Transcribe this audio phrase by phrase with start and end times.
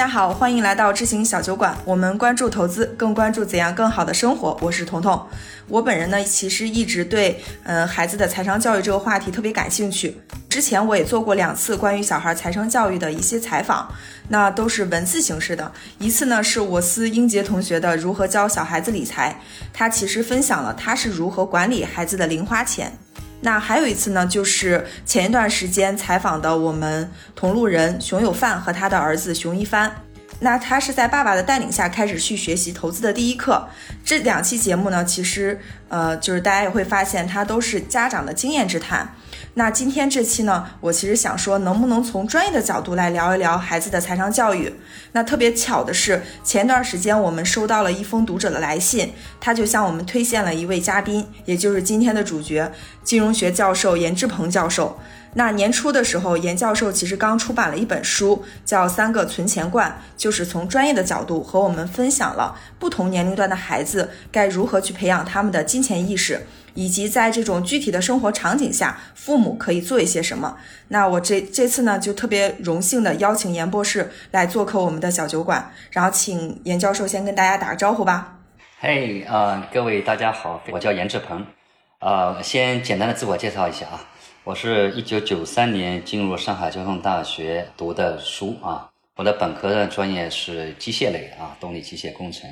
[0.00, 1.76] 大家好，欢迎来到知行小酒馆。
[1.84, 4.58] 我们关注投资，更关注怎样更好的生活。
[4.62, 5.26] 我是彤彤。
[5.68, 10.18] 我本人呢，其实一直对嗯孩子的财商教育这个话题特别感兴趣。
[10.48, 13.92] 之前我也做过两次关于小孩财商教育的一些采访，
[14.28, 15.70] 那都是文字形式的。
[15.98, 19.38] 一次呢是我司英杰同学的《如何教小孩子理财》，
[19.74, 22.90] 他其实分享了他是如何管理孩子的零花钱。
[23.40, 29.90] 那还有一次呢，就是前一段时间采访的我们同路人熊有范和他的儿子熊一帆。
[30.42, 33.68] 那他是在爸爸的带领下开始去学习投资的第一课。
[34.02, 39.14] 这两期节目呢，其实呃，就是大家也会发现，它都是家长的经验之谈。
[39.54, 44.72] 那今天这期呢，我其实想说，能不能从专业的角度来聊一聊孩子的财商教育？
[45.12, 52.70] 那特别巧的是，前段时间我们收到了一封读者的来信，他就向我们推荐了一位嘉宾，也就是今天的主角，
[53.02, 54.98] 金融学教授严志鹏教授。
[55.34, 70.56] 那年初的时候，严教授其实刚出版了一本书，叫《三个存钱罐》，就是从专业的角度和我们分享了不同年龄段的孩子该如何去培养他们的金钱意识，以及在这种具体的生活场景下，父母可以做一些什么。
[70.88, 78.38] 那我这这次呢，就特别荣幸的邀请严博士来做客我们的小酒馆，然后请严教授先跟大家打个招呼吧。
[78.80, 81.44] 嘿，啊，各位大家好，我叫严志鹏，
[81.98, 84.08] 啊，先简单的自我介绍一下啊。
[84.42, 92.48] 我是一九九三年进入上海交通大学读的书啊，我的本科的专业是机械类啊，动力机械工程。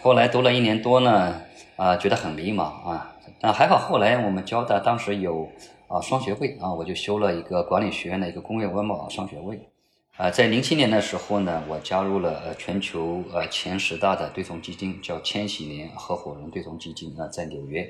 [0.00, 1.42] 后来读了一年多呢，
[1.76, 3.12] 啊，觉得很迷茫啊，
[3.44, 5.48] 那还好后来我们交大当时有
[5.88, 9.68] 啊双学位啊，我就修了一个管理学院的一个工业外贸双学位。
[10.16, 17.84] 啊，在零七年的时候呢，我加入了呃全球呃前十大的对冲基金，叫千禧年合伙人对冲基金啊，在纽约。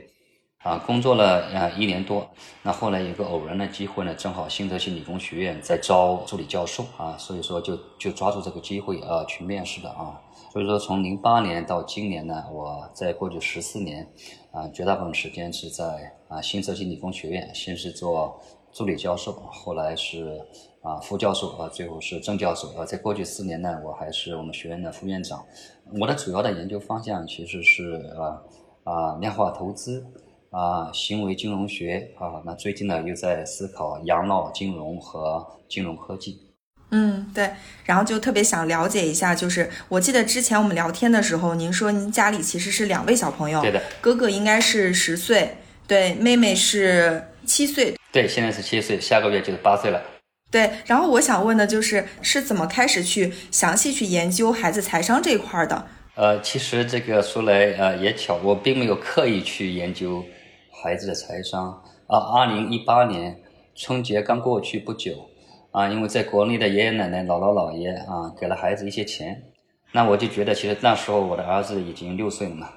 [0.63, 2.31] 啊，工作了呃一年多，
[2.63, 10.19] 那后来有个偶然的机会呢，正好新泽西理工学院在招助理教授啊，所以说就就抓住这个机会啊去面试的啊。
[10.53, 14.09] 所以说从零八年到今年呢，我在过去十四年
[14.53, 18.41] 啊，绝大部分时间是在啊新泽西理工学院，先是做
[18.71, 20.41] 助理教授，后来是
[20.83, 22.85] 啊副教授啊，最后是正教授啊。
[22.85, 25.45] 在过去四年呢，我还是我们学院的副院长。
[26.01, 28.43] 我的主要的研究方向其实是啊
[28.85, 30.07] 啊量化投资。
[30.51, 36.52] 啊，行为金融学啊，那最近呢又在思考养老金融和金融科技。
[36.93, 37.51] 嗯，对，
[37.85, 50.01] 然后就特别想了解一下，就是我记得之前我们聊天的时候，您说您家里其实是两位小朋友，对的，哥哥应该是十岁，对，妹妹是七岁，对，现在是七岁，下个月就是八岁了。
[50.51, 55.87] 对，然后我想问的就是是怎么开始去详细去研究孩子财商这一块的？
[56.15, 60.25] 呃，其实这个说来呃也巧，我并没有刻意去研究。
[60.85, 63.41] 孩子的财商啊，二零一八年
[63.75, 65.31] 春节刚过去不久
[65.73, 69.43] 啊，因为在国内的爷爷奶奶、姥姥姥爷啊，给了孩子一些钱，
[69.93, 72.69] 那我就觉得，其实那时候我的儿子已经六岁了嘛，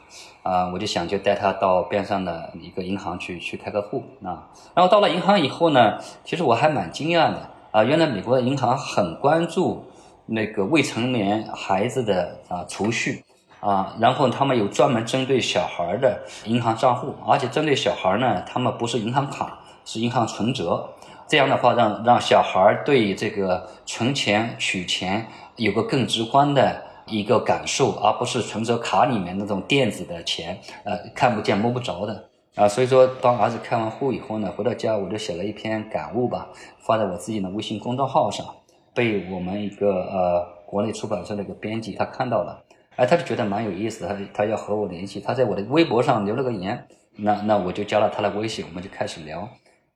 [0.44, 4.50] 啊，我就想就带他到边上的一个银行去去开个户啊。
[4.74, 9.86] 然后到了银行以后呢，其实我还蛮惊讶的啊，原来美国的银行很关注
[10.26, 13.24] 那个未成年孩子的啊储蓄。
[13.66, 20.88] 啊，然后他们有专门针对小孩的银行账户，而且针对小孩呢，他们不是银行卡，是银行存折。
[21.28, 25.26] 这样的话，让让小孩对这个存钱、取钱
[25.56, 32.30] 有个更直观的一个感受，而不是存折卡里面那种电子的钱，呃，看不见摸不着的。
[32.54, 38.46] 啊，所以说帮儿子开完户以后呢，回到家我就写了一篇感悟吧，发在我自己的微信公众号上，
[38.94, 42.62] 被我们一个呃国内出版社的一个编辑他看到了。
[42.96, 49.48] 哎，他就觉得蛮有意思，他他要和我联系，他在我的微博上留了个言，那那我就加了他的微信，我们就开始聊。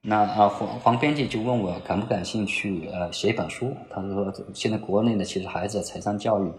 [0.02, 6.52] 那啊黄黄编辑就问我感不感兴趣呃写一本书，他说现在国内呢其实孩子财商教育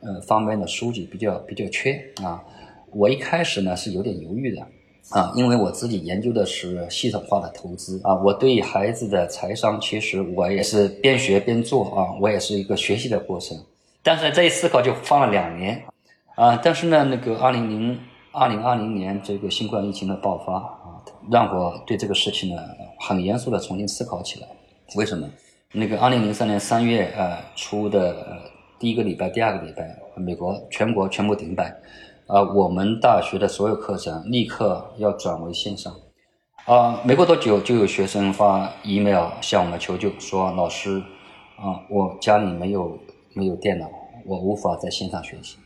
[0.00, 2.42] 呃方面的书籍比较比较缺啊。
[2.92, 4.62] 我一开始呢是有点犹豫的
[5.10, 13.58] 啊，因为我自己研究的是系统化的投资啊，我对孩子的财商其实我也是边学边做啊，我也是一个学习的过程。
[14.04, 15.82] 但是这一思考就放了两年，
[16.34, 17.98] 啊，但是呢，那个二零零
[18.32, 22.62] 二零二零年这个新冠疫情的爆发啊，让我对这个事情呢
[23.00, 24.46] 很严肃的重新思考起来。
[24.94, 25.26] 为什么？
[25.72, 28.42] 那个二零零三年三月呃初的
[28.78, 31.74] 第一个礼拜、第二个礼拜，美国全国全部停摆，
[32.26, 35.90] 啊，我们大学的所有课程立刻要转为线上，
[36.66, 41.02] 啊，没过多久就有学生发 email 向我们求救，说老师，
[41.56, 42.98] 啊，我家里没有。
[43.34, 43.90] 没有电脑，
[44.26, 45.56] 我无法在线上学习。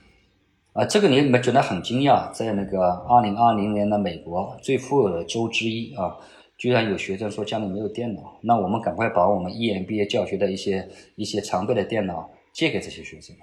[0.72, 6.16] 啊，这个你们觉得很惊讶，在那个二零二零年的美国最富有的州之一啊，
[6.56, 8.38] 居然有学生说家里没有电脑。
[8.42, 13.34] 那我们赶快把我们 EMBA 教学的一些一些常备的电脑借给这些学生。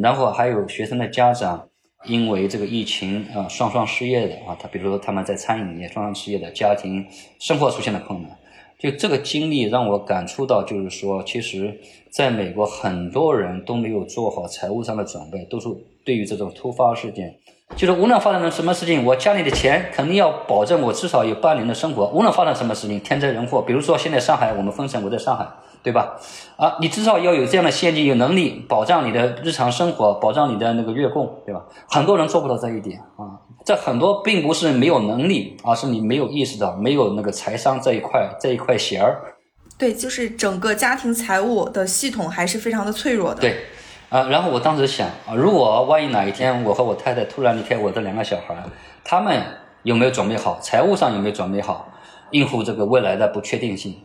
[0.00, 1.68] 然后还有学生的家长，
[2.06, 7.06] 因为这个疫情啊双双失业的啊，他比如说他们在餐饮业双双失业的家庭，
[7.38, 8.30] 生活出现了困难。
[8.78, 11.80] 就这个经历让我感触到，就是说，其实
[12.14, 15.68] 在美国很多人都没有做好财务上的准备，都是
[16.04, 17.34] 对于这种突发事件。
[17.74, 22.06] 就是无论发生什么事情，我家里的钱肯定要保证我至少有半年的生活。
[22.10, 25.44] 无论发生什么事情，天灾人祸，比如说现在上海我们封城，我在上海，
[25.82, 26.16] 对吧？
[26.56, 31.64] 啊，你至少要有这样的现金，有能力保障你的日常生活，保障你的那个月供，对吧？
[31.88, 33.42] 很多人做不到这一点啊。
[33.64, 39.33] 这很多并不是没有能力，而是你没有意识到，没有那个财商这一块这一块弦儿。
[39.76, 43.40] 对，就是整个家庭财务的系统还是非常的脆弱的。
[43.40, 43.64] 对。
[44.10, 48.54] 啊，然后我当时想啊，如果万一哪一天我和我太太突然离开我的两个小孩，
[49.02, 49.42] 他们
[49.82, 50.60] 有没有准备好？
[50.60, 51.92] 财务上有没有准备好
[52.30, 53.96] 应付这个未来的不确定性？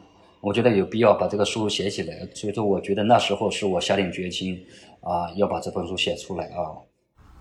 [0.41, 2.27] 我觉得有必要把这个书写起来。
[2.33, 4.65] 所以说，我觉得那时候是我下定决心
[5.01, 6.81] 啊，要把这本书写出来啊。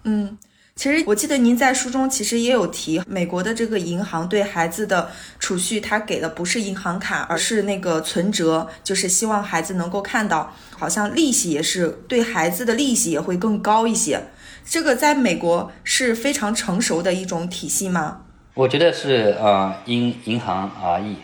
[0.05, 0.37] 嗯。
[0.79, 5.11] 其实我记得您在书中其实也有提，美国的这个银行对孩子的
[5.41, 14.23] 储蓄，他给的不是银行卡，而是那个存折，就是希望孩子能够看到，好像利息也是对孩子的利息也会更高一些。
[14.65, 18.21] 这个在美国是非常成熟的一种体系吗？
[18.55, 21.17] 我觉得是呃，因银行而异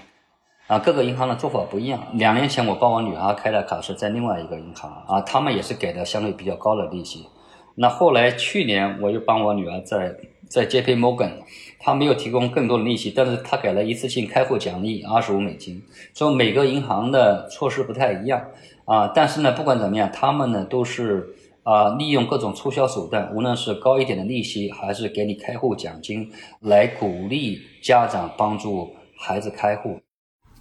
[0.66, 2.08] 啊，各个银行的做法不一样。
[2.14, 7.28] 两年前我帮我女儿开的卡是在另外一个银行啊，他们也是给的相对比较高的利息。
[7.76, 10.16] 那后来去年我又帮我女儿在
[10.48, 10.94] 在 J.P.
[10.94, 11.32] Morgan，
[11.80, 15.82] 她没有提供更多的利息，但是她给了一次性开户奖励二十五美金。
[16.12, 18.44] 所以每个银行的措施不太一样
[18.84, 21.34] 啊，但是呢，不管怎么样，他们呢都是
[21.64, 26.30] 啊利用各种促销手段，无论是高一点的利息，还是给你开户奖金，
[26.60, 30.00] 来鼓励家长帮助孩子开户。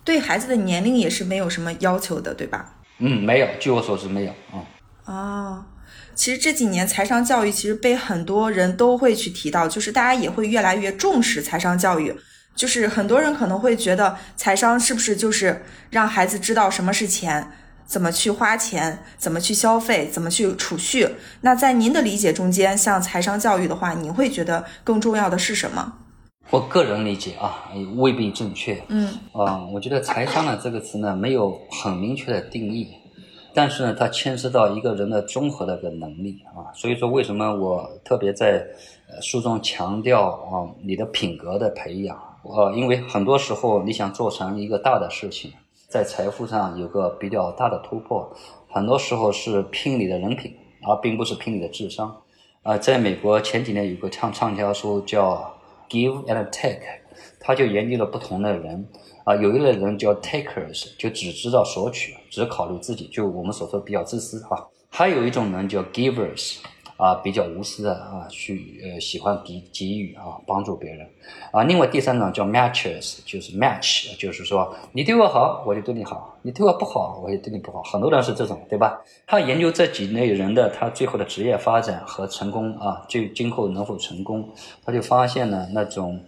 [0.03, 2.81] 对孩子的年龄也是没有什么要求的，对吧？
[2.97, 4.65] 嗯，没有，据我所知没有啊。
[5.05, 5.65] 哦。
[6.15, 12.15] 其实这几年财商教育其实被很多人都会去提到，就是大家也会越来越重视财商教育。
[12.55, 17.51] 就是很多人可能会觉得财商是不是就是让孩子知道什么是钱，
[17.85, 21.09] 怎么去花钱，怎么去消费，怎么去储蓄？
[21.41, 25.93] 那在您的理解中间，像财商教育的话，您会觉得更重要的是什么？
[26.51, 28.83] 我个人理解啊，未必正确。
[28.89, 32.87] 嗯啊，我觉得财商呢这个词呢没有很明确的定义。
[33.53, 38.65] 但是呢，它牵涉到一个人的综合的一个能力啊，所以说为什么我特别在
[39.21, 45.51] 书中强调啊，你的品格的培养啊，因为很多时候你想做成一个大的事情，
[45.87, 48.35] 在财富上有个比较大的突破，
[48.69, 50.55] 很多时候是拼你的人品，
[50.87, 52.23] 而并不是拼你的智商
[52.63, 52.77] 啊。
[52.77, 55.55] 在美国前几年有个畅畅销书叫
[55.91, 56.79] 《Give and Take》，
[57.39, 58.87] 他就研究了不同的人。
[59.25, 64.67] 啊，有一类人叫 takers，就只知道索取，只考虑自己，就我们所说比较自私哈。
[64.89, 66.57] 还有一种人叫 givers，
[66.97, 71.07] 啊，比较无私的啊，去呃喜欢给给予啊，帮助别人。
[71.51, 77.83] 啊，另外第三种叫 matchers，就是 match，就是说你对我好，我就对你好；你对我不好，我就对你不好。
[77.83, 78.99] 很多人是这种，对吧？
[79.27, 84.49] 他研究这几类人的他最后的职业发展和成功啊，就今后能否成功，
[84.83, 86.19] 他就发现呢，那种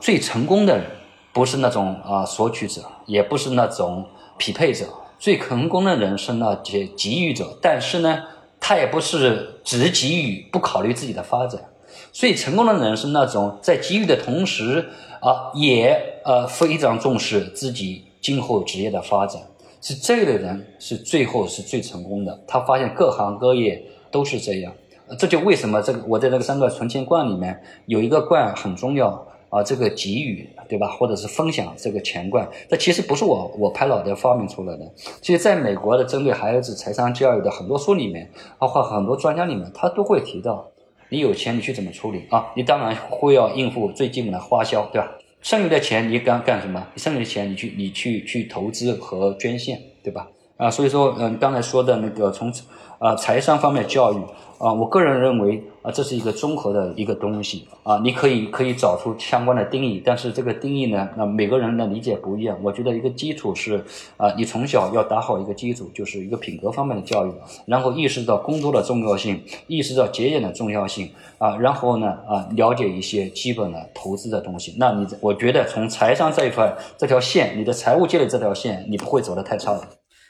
[0.00, 0.86] 最成功的人。
[1.34, 4.06] 不是那种啊索取者，也不是那种
[4.36, 4.84] 匹配者，
[5.22, 7.56] 最成功的人是那些给予者。
[7.62, 8.24] 但是呢，
[8.58, 11.62] 他也不是只给予，不考虑自己的发展。
[12.10, 14.88] 最成功的人是那种在给予的同时
[15.20, 19.40] 啊，也呃非常重视自己今后职业的发展。
[19.80, 22.40] 是这类人是最后是最成功的。
[22.48, 24.72] 他发现各行各业都是这样，
[25.16, 29.24] 这就为什么这个我在这个三个存钱罐里面有一个罐很重要。
[29.52, 30.88] 啊，这个给予，对吧？
[30.88, 34.90] 或者是分享这个钱罐，这其实不是我我拍脑袋发明出来的。
[35.20, 40.66] 其实，在美国的针对孩子财商教育的很多书里面，包括很多专家里面，他都会提到，
[41.10, 42.50] 你有钱你去怎么处理啊？
[42.56, 45.12] 你当然会要应付最基本的花销，对吧？
[45.42, 46.86] 剩余的钱你干干什么？
[46.94, 50.28] 你剩余的钱你去你去去投资和捐献，对吧？
[50.56, 52.52] 啊，所以说，嗯，刚才说的那个从
[52.98, 54.18] 啊财商方面教育。
[54.58, 62.56] 啊，我个人认为啊，这是一个综合的一个东西啊，你可以可以找出相关的定义，但是这个定义呢，那每个人的理解不一样。
[62.62, 63.84] 我觉得一个基础是
[64.16, 67.32] 啊，你从小要打好一个基础，就是一个品格方面的教育，
[67.66, 74.76] 然后意识到工作的重要性，意识到节俭的重要性啊，然后呢啊，了解一些基本的投资的东西。
[74.78, 79.80] 那你我觉得从财商这一块这条线，你的财务积累这条线，你不会走得太差的。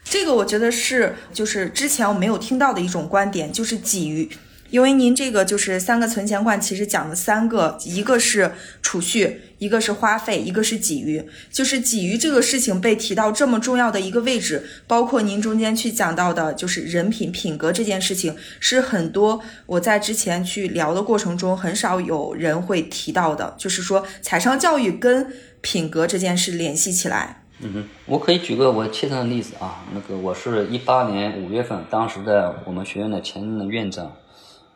[0.05, 4.29] 这个我觉得是，就是之前我没有听到的一种观点，就是给予，
[4.69, 11.25] 因为您这个就是三个存钱罐，其实讲了三个，一个是储蓄，一个是花费，一个是给予。
[11.51, 25.33] 就是给予这个事情被提到这么重要的一个位置，包括您中间去讲到的，就是人品品格这件事情，是很多我在之前去聊的过程中很少有人会提到的，就是说财商教育跟
[25.63, 27.42] 品格这件事联系起来。
[27.65, 34.13] 嗯哼，我可以举个我切身的例子啊，那个我是一八年五月份，当时的我们学院的前任的院长。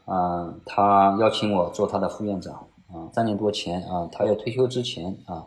[0.05, 2.55] 啊，他邀请我做他的副院长
[2.87, 5.45] 啊，三年多前啊，他要退休之前啊，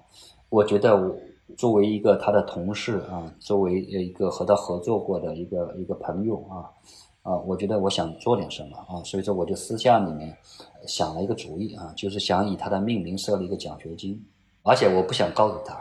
[0.50, 1.16] 我觉得我
[1.56, 6.68] 作为一个他的同事啊，作为一个和他合作过的一个一个朋友啊，
[7.24, 10.36] 啊，我觉得我想做点什么啊，所以说我就私下里面
[10.86, 14.22] 想了一个主意啊，就是想以他的命名设立一个奖学金，
[14.64, 15.74] 而且我不想告诉他，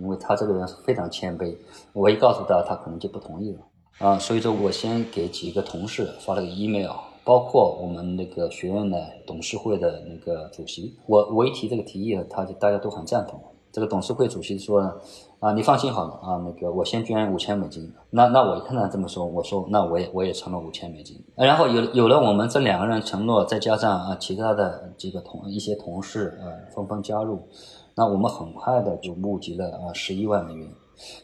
[0.00, 1.56] 因为他这个人非常谦卑，
[1.92, 3.58] 我一告诉他，他可能就不同意了
[3.98, 6.90] 啊，所以说我先给几个同事发了个 email。
[7.24, 13.40] 包括我们那个学院的董事会的那个主席，我我一提这个提议，他就大家都很赞同。
[13.72, 14.94] 这个董事会主席说呢，
[15.40, 17.92] 啊，你放心好了啊，那个我先捐五千美金。
[18.10, 21.20] 那那我一看他这么说，我说那我也我也承诺五千美金。
[21.34, 27.40] 然后有有了我们这两个人承诺，再加上啊其他的几个同一些同事啊纷纷加入，
[27.96, 30.68] 那我们很快的就募集了啊十一万美元。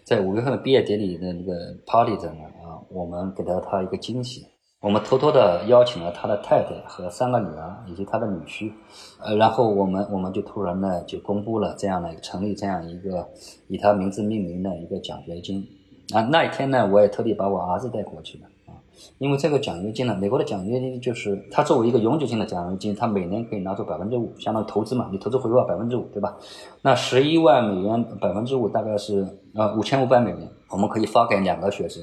[0.04, 1.52] 在五月份毕业典礼的那个
[1.86, 4.46] party 上呢啊，我们给了他一个惊喜。
[4.80, 8.72] 我们偷偷的邀请了他的太太和三个女儿以及他的女婿，
[9.20, 13.28] 呃，然后我们我们就突然呢就公布了这样的成立这样一个
[13.68, 15.64] 以他名字命名的一个奖学金
[16.12, 16.22] 啊。
[16.22, 18.48] 那一天呢，我也特地把我儿子带过去了，
[19.18, 26.36] 因为这个奖学金呢，美国的奖学金就是它作为一个永久性的奖学金，它每年可以拿出百分之五，相当于投资嘛，你投资回报百分之五，对吧？
[26.82, 32.02] 那十一万美元百分之五大概是呃五千五百美元，我们可以发给两个学生。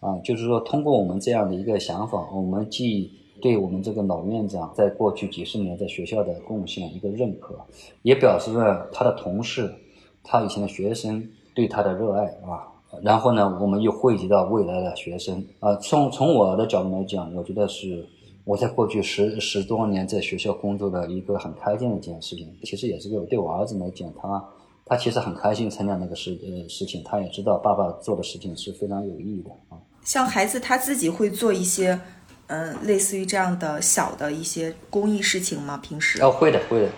[0.00, 3.10] 啊，就是说，通过我们这样的一个想法，我们既
[3.42, 7.56] 对我们这个老院长在过去几十年在学校的贡献一个认可，
[8.02, 9.74] 也表示了他的同事、
[10.22, 12.77] 他以前的学生对他的热爱啊。
[13.02, 15.76] 然后呢，我们又汇集到未来的学生啊。
[15.76, 18.04] 从从我的角度来讲，我觉得是
[18.44, 22.48] 我在过去十十多年在学校工作的一个很开心的一件事情。
[22.64, 24.44] 其实也是对我对我儿子来讲，他
[24.86, 29.76] 他其实很开心参加那个事呃事情，他也知道爸爸做的事情是非常有意义的啊。
[30.02, 32.00] 像孩子他自己会做一些，
[32.46, 35.76] 嗯，类似于这样的小的一些公益事情吗？
[35.76, 36.22] 平时？
[36.22, 36.88] 哦，会的，会的。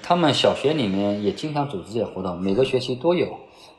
[0.00, 3.26] 他们小学里面也经常组织这些活动，每个学期都有，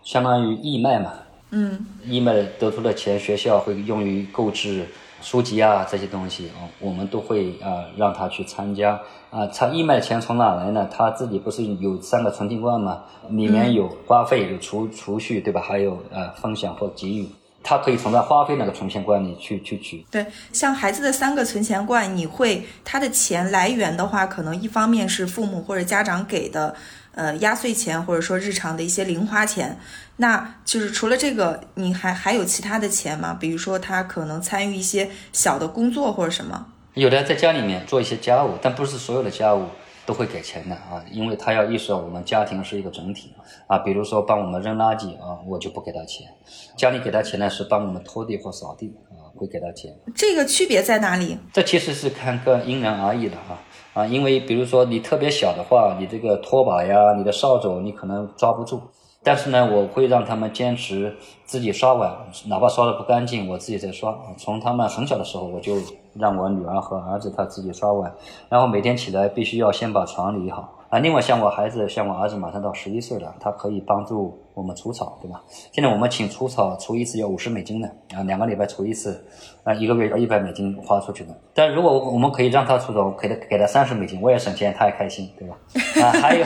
[0.03, 1.13] 相当于义卖嘛。
[1.51, 1.85] 嗯。
[2.05, 4.87] 义卖得出的钱，学校会用于购置
[5.21, 9.45] 书籍啊这些东西啊，我们都会啊让他去参加啊。
[9.47, 10.89] 他义卖的钱从哪来呢？
[10.91, 13.03] 他自己不是有三个存钱罐吗？
[13.29, 15.61] 里面有花费，有储储蓄，对吧？
[15.61, 17.27] 还有呃分享或给予。
[17.63, 20.05] 他可以从他花费那个存钱罐里去去取。
[20.09, 26.75] 对，像孩子的三个存钱罐，你会他的钱来源的话，可能一方面是父母或者家长给的，
[27.13, 29.79] 呃，压岁钱或者说日常的一些零花钱。
[30.17, 33.35] 那就是除了这个，你还还有其他的钱吗？
[33.39, 36.67] 比如说他可能参与一些小的工作或者什么？
[36.93, 39.67] 有的在家里面做一些家务，但不是所有的家务。
[40.05, 43.33] 都会给钱的啊，因为他要意识到我们家庭是一个整体
[43.67, 43.77] 啊。
[43.79, 46.27] 比如说帮我们扔垃圾啊，我就不给他钱。
[46.75, 49.95] 家里给他钱呢是帮我们拖地或扫地啊，会给他钱。
[50.15, 51.37] 这个区别在哪里？
[51.53, 53.61] 这其实是看个因人而异的啊
[53.93, 58.81] 啊，因为比如说你特别小的话，你这个拖把呀、你的扫帚你可能抓不住。
[59.23, 62.11] 但是呢，我会让他们坚持自己刷碗，
[62.47, 64.17] 哪怕刷的不干净，我自己在刷。
[64.35, 65.75] 从他们很小的时候，我就
[66.15, 68.11] 让我女儿和儿子他自己刷碗，
[68.49, 70.80] 然后每天起来必须要先把床理好。
[70.91, 75.41] 啊，另外像我孩子，像我儿子马上到十一岁了，他可以帮助我们除草，对吧？
[75.71, 79.25] 现在我们请除草除一次要五十美金的，啊，两个礼拜除一次，
[79.63, 81.33] 啊，一个月要一百美金花出去的。
[81.53, 85.57] 但如果我们可以让他除草，给他给他三十美金，我也省钱，他也开心，对吧？
[86.05, 86.45] 啊， 还有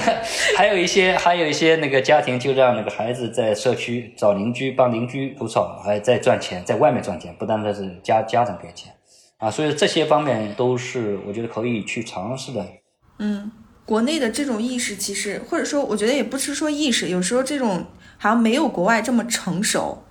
[0.56, 8.94] 还有一些还有一些那个家庭就让那个孩子在社区找邻居帮邻居除草，还在赚钱，在外面赚钱，不单单是家家长给钱，
[9.40, 12.64] 啊，所以这些方面都是我觉得可以去尝试的。
[13.18, 13.52] 嗯。
[13.86, 17.86] 国内的这种意识，其实或者说，我觉得也不是说意识，有时候这种
[18.18, 20.02] 好像没有国外这么成熟。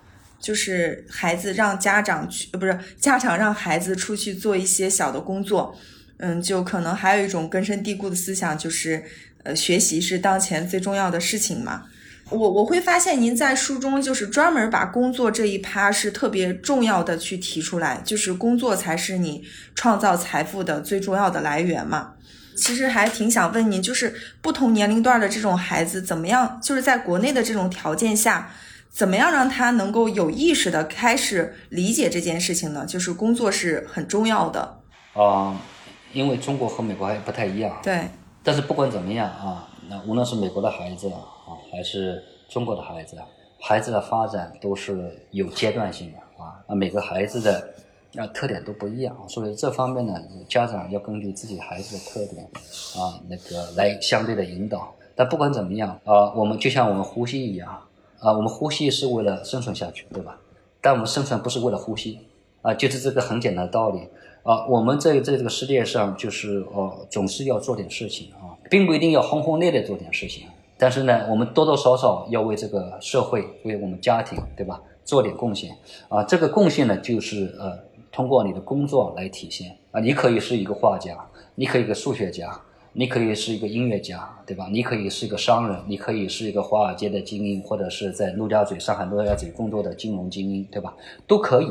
[0.40, 5.74] 就是孩子让家长去，不是家长让孩子出去做一些小的工作，
[6.18, 9.02] 嗯，就可能还有一种根深蒂固的思想，就是
[9.44, 11.84] 呃，学习是当前最重要的事情嘛。
[12.28, 22.13] 我我会发现您在书中就是专门把工作这一趴是特别重要的去提出来，就是工作才是你创造财富的最重要的来源嘛。
[22.56, 26.60] 其实还挺想问您，就是不同年龄段的这种孩子，怎么样？
[26.62, 28.50] 就是在国内的这种条件下，
[28.90, 32.86] 怎么样让他能够有意识的开始理解这件事情呢？
[32.86, 34.80] 就是工作是很重要的。
[35.14, 35.56] 啊，
[36.12, 37.78] 因为中国和美国还不太一样。
[37.82, 38.00] 对。
[38.42, 43.16] 但是不管怎么样啊，那无论是美国的孩子啊，还是中国的孩子，
[43.60, 46.60] 孩子的发展都是有阶段性的啊。
[46.68, 47.74] 那每个孩子的
[48.16, 50.14] 啊特点都不一样，所以这方面呢，
[50.48, 52.44] 家长要根据自己孩子的特点
[52.96, 54.94] 啊，那个来相对的引导。
[55.16, 57.68] 但不管怎么样啊，我们就像我们呼吸一样
[58.18, 60.38] 啊，我们呼吸是为了生存下去，对吧？
[60.80, 62.18] 但我们生存不是为了呼吸
[62.62, 64.00] 啊，就是这个很简单的道理。
[64.42, 75.74] 啊，我们在在这个世界上，就是呃，总是要做点事情啊，并不一定要轰轰烈烈做点事情，但是呢，我们多多少少要为这个社会，为我们家庭，对吧，做点贡献
[76.10, 76.22] 啊。
[76.24, 77.78] 这个贡献呢，就是呃，
[78.14, 80.00] 通过你的工作来体现啊。
[80.00, 81.18] 你可以是一个画家，
[81.56, 82.58] 你可以一个数学家，
[82.92, 84.68] 你可以是一个音乐家，对吧？
[84.70, 90.96] 你可以是一个商人，你可以是一个华尔街的精英，或者是在陆家嘴、上海陆家嘴工作的金融精英，对吧？
[91.26, 91.68] 都可以。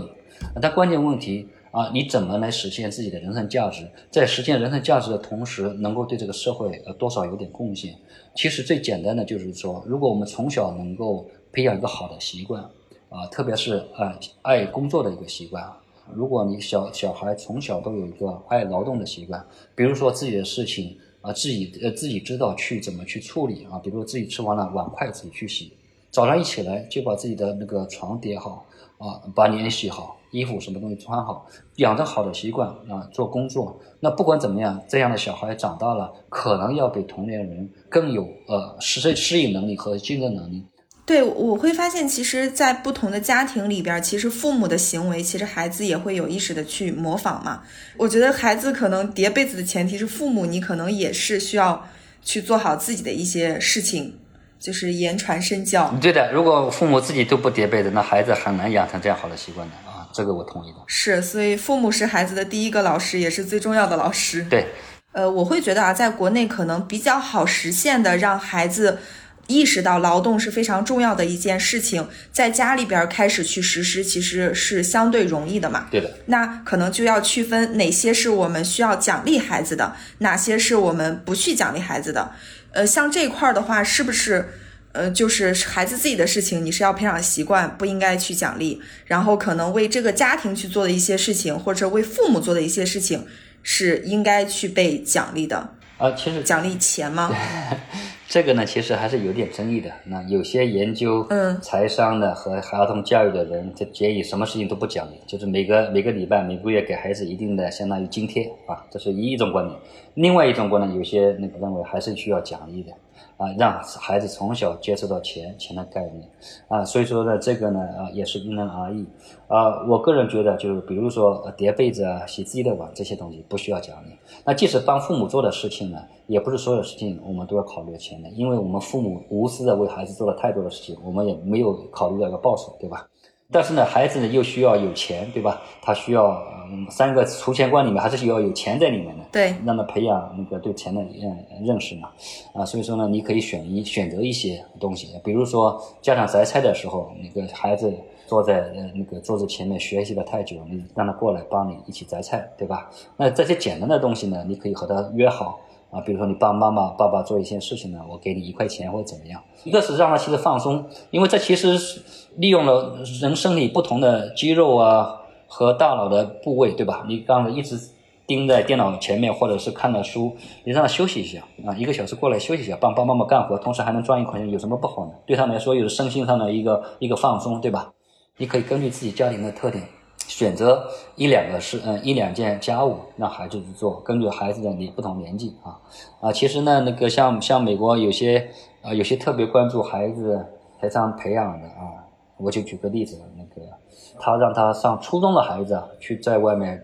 [0.62, 1.48] 但关键问题。
[1.74, 3.90] 啊，你怎么来实现自己的人生价值？
[4.12, 7.96] 在实现人生价值的同时，能够对这个社会呃多少有点贡献？
[8.36, 12.62] 其实最简单的就是说，如果我们从小能够培养一个好的习惯，
[13.10, 15.68] 啊，特别是呃爱工作的一个习惯。
[16.14, 19.46] 如果你小小孩从小都有一个爱劳动的习惯，
[19.76, 25.74] 比如说自己的事情啊，自己呃自己知道去怎么去处理啊，比如自己吃完了碗筷自己去洗，
[26.12, 28.66] 早上一起来就把自己的那个床叠好
[28.98, 30.18] 啊，把脸洗好。
[30.34, 31.46] 衣服什么东西穿好，
[31.76, 33.80] 养成好的习惯啊，做工作。
[34.00, 40.66] 那不管怎么样，这样的小孩长大了，可能要比同龄人更有呃适适应能力和竞争能力。
[41.06, 47.62] 对，我会发现，其实，在不同的家庭里边，其实父母的行为，其实孩子也会有意识的去模仿嘛。
[47.98, 51.86] 我觉得孩子可能叠被子的前提是父母，你可能也是需要
[52.22, 54.18] 去做好自己的一些事情，
[54.58, 55.94] 就是言传身教。
[56.02, 60.08] 对的，如果父母自己都不叠被子，那孩子很难养成这样好的习惯的啊。
[60.14, 64.46] 这个我同意的，是，所以父母是孩子的第一个老师，也是最重要的老师。
[64.50, 64.68] 对，
[65.12, 69.00] 呃，我会觉得啊，在国内可能比较好实现的，让孩子
[69.48, 75.88] 意识到劳动是非常重要的一件事情，在家里边开始去实施，其实是相对容易的嘛。
[75.92, 76.10] 对的。
[76.28, 82.32] 那可能就要区分哪些是我们需要奖励孩子的，哪些是我们不去奖励孩子的。
[82.72, 84.50] 呃，像这块儿的话，是不是？
[84.94, 88.80] 呃，就是孩子自己的事情，你是要培养习惯，不应该去奖励。
[89.06, 93.26] 然后可能为这个家庭去做的一些事情，或者为父母做的一些事情，
[93.64, 95.74] 是应该去被奖励的。
[95.98, 97.36] 啊，其实奖励钱吗？
[98.34, 99.92] 这个呢，其实还是有点争议的。
[100.06, 109.80] 那有些研究嗯财商的和儿童教育的人，就建议什么事情都不奖励，就是每个每个礼拜、每个月给孩子一定的相当于津贴啊，这是一种观点。
[110.16, 112.92] 另外一种观点，有些那个认为还是需要奖励的。
[113.38, 116.24] 啊，让孩子从小接触到钱钱的概念，
[116.68, 119.06] 啊，所以说呢，这个呢，啊，也是因人而异。
[119.48, 124.10] 啊，我个人觉得，就是比如说叠被子啊、洗自己的碗这些东西，不需要奖励。
[124.46, 133.08] 那即使帮父母做的事情呢，也不是所有事情我们都要考虑钱的，因为我们父母无私的为孩子做了太多的事情，我们也没有考虑到一个报酬，对吧？
[133.52, 135.62] 但是呢，孩子呢又需要有钱，对吧？
[135.82, 142.10] 他需要嗯三个储钱罐里面还是需要有钱在里面的，对，让他培养那个对钱的认认识嘛。
[142.54, 147.94] 啊，所以说呢，你可以选一选择一些东西，比如说家长摘菜的时候，那个孩子
[148.28, 152.90] 坐在呃那个桌子前面学习的太久，你让他过来帮你一起摘菜，对吧？
[153.18, 155.60] 那这些简单的东西呢，你可以和他约好。
[155.92, 159.40] 啊，比如说你帮妈妈、爸爸做一些事情呢，我给你一块钱或者怎么样。
[159.64, 162.02] 一个是让他其实放松，因为这其实是
[162.38, 167.06] 利用了人身体不同的肌肉啊和大脑的部位，对吧？
[167.08, 167.80] 你刚才一直
[168.26, 175.12] 盯在电脑前面或者是看了书，你让他休息一下啊，一个小时过来休息一下，帮帮妈妈干活，同时还能赚一块钱，有什么不好呢？
[175.28, 177.94] 对他来说，也是身心上的一个一个放松，对吧？
[178.38, 179.84] 你可以根据自己家庭的特点。
[180.26, 185.78] 选择一两个事，嗯，一两件家务让孩子去做，根据孩子的年不同年纪啊
[186.22, 188.50] 啊，其实呢，那个像像美国有些
[188.82, 190.44] 啊，有些特别关注孩子
[190.80, 193.70] 财商培养的啊，我就举个例子，那个
[194.18, 196.84] 他让他上初中的孩子去在外面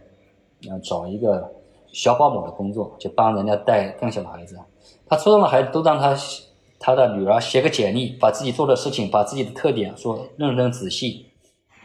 [0.69, 1.49] 啊找一个
[1.93, 4.59] 小保姆的工作，就帮人家带更小的孩子，
[5.07, 6.13] 他初中的孩子都让他
[6.77, 11.28] 他的女儿写个简历，把自己做的事情，把自己的特点说认真仔细。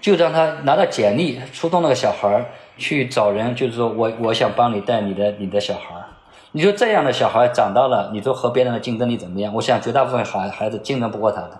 [0.04, 2.44] 就让他拿着简历，初中那个小孩儿
[2.76, 6.04] 去找人，就是说我我想帮你带你的你的小孩儿。
[6.52, 9.54] 你说这样的小孩长大了，你说和别人的竞争力怎么样？
[9.54, 11.58] 我想绝大部分孩孩子竞争不过他的。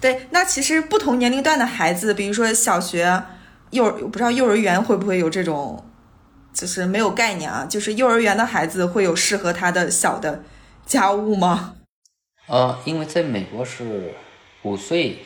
[0.00, 3.22] 对，那其实不同年龄段的孩子，比如说小学、
[3.70, 5.84] 幼不知道幼儿园会不会有这种，
[6.52, 7.64] 就是没有概念啊。
[7.64, 10.42] 就是幼儿园的孩子会有适合他的小的
[10.84, 11.76] 家务吗？
[12.48, 14.14] 呃，因为在美国是
[14.62, 15.18] 五岁。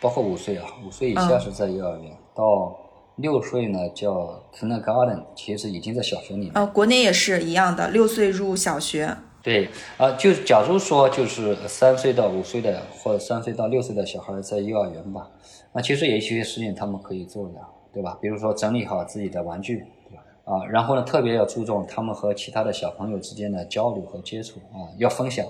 [0.00, 2.74] 包括五岁啊，五岁以下是在幼儿园，到
[3.16, 6.52] 六岁呢叫 kindergarten，其实已经在小学里面。
[6.54, 9.14] 呃，国内也是一样的，六岁入小学。
[9.42, 15.30] 对，啊，就假如说就是三岁到五岁的，或者三岁到六岁的小孩在幼儿园吧，
[15.72, 17.54] 那其实有一些事情他们可以做的，
[17.92, 18.18] 对吧？
[18.20, 20.22] 比如说整理好自己的玩具，对吧？
[20.44, 25.46] 啊，然后呢，特别要注重他们和其他的小朋友之间的交流和接触啊，要分享？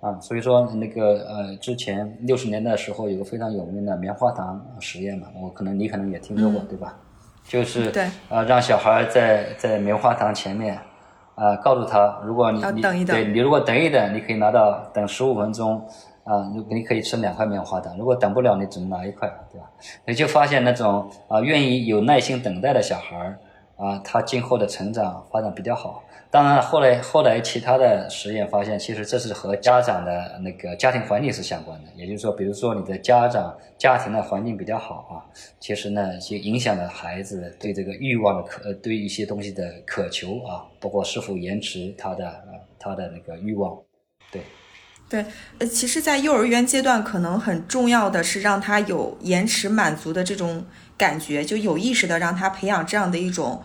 [0.00, 6.96] 啊，所以说那个呃，之前六十年代的时候有个非常有名的棉花糖实验嘛，我可能你可能也听说过，对吧？
[7.44, 10.78] 就是对啊，让小孩在在棉花糖前面。
[11.40, 15.80] 啊，告诉他，如果你你对你如果等一等，你可以拿到等十五分钟，
[16.24, 17.96] 啊，你你可以吃两块棉花糖。
[17.96, 19.70] 如果等不了，你只能拿一块，对吧？
[20.04, 23.38] 你就发现那种啊，愿意有耐心等待的小孩儿。
[23.78, 26.04] 啊，他今后的成长发展比较好。
[26.30, 31.90] 当然，后来后来其他的实验发现，其实这是和家长的那个家庭环境是相关的。
[31.96, 35.24] 也就是说，比如说你的家长家庭的环境比较好啊，
[35.58, 42.44] 其实呢，就影响了孩子对这个欲望的渴，对一些东西的渴求啊，包括是否延迟他的
[42.78, 43.74] 他的那个欲望。
[44.30, 44.42] 对，
[45.08, 45.24] 对，
[45.60, 50.66] 呃，其实，在幼儿园阶段，可能很重要的是让他有延迟满足的这种。
[50.98, 53.62] 感觉就有意识的让他培养这样的一种，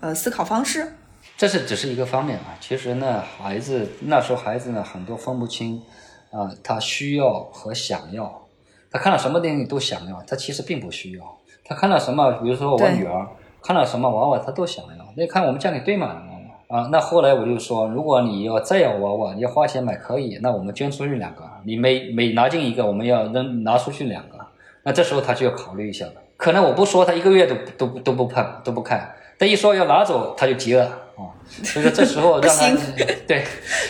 [0.00, 0.92] 呃，思考方式。
[1.36, 2.56] 这是只是一个方面啊。
[2.60, 5.82] 其实呢，孩子那时候孩子呢很多分不清，
[6.30, 8.46] 啊，他需要和想要。
[8.90, 11.38] 他看到什么东西都想要，他其实并不需要。
[11.64, 13.26] 他看到什么，比如说我女儿
[13.60, 15.12] 看到什么娃娃，他都想要。
[15.16, 16.30] 那看我们家里堆满了娃
[16.68, 16.88] 娃啊。
[16.92, 21.42] 那后来我就说，如果你要再要娃娃，你要花钱买可以，那我们捐出去两个。
[21.64, 24.38] 你每每拿进一个，我们要扔拿出去两个。
[24.84, 26.12] 那这时候他就要考虑一下了。
[26.36, 29.14] 可能我不说，他一个月都都都不碰都不看。
[29.38, 31.28] 他一说要拿走，他就急了啊。
[31.46, 32.68] 所以说这时候让他
[33.28, 33.44] 对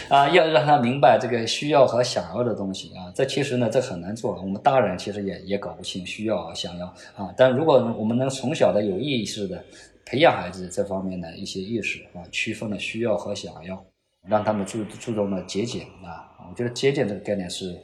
[0.08, 3.10] 啊，要让他明白这个需要和想要的东西啊。
[3.14, 4.34] 这其实呢，这很难做。
[4.40, 7.32] 我们大人其实也也搞不清需要想要啊。
[7.36, 9.64] 但如果我们能从小的有意识的
[10.04, 13.84] 培养孩子这方面的一些意识啊，区分了需要和想要，
[14.28, 16.26] 让他们注注重了节俭啊。
[16.50, 17.76] 我觉得节俭这个概念是。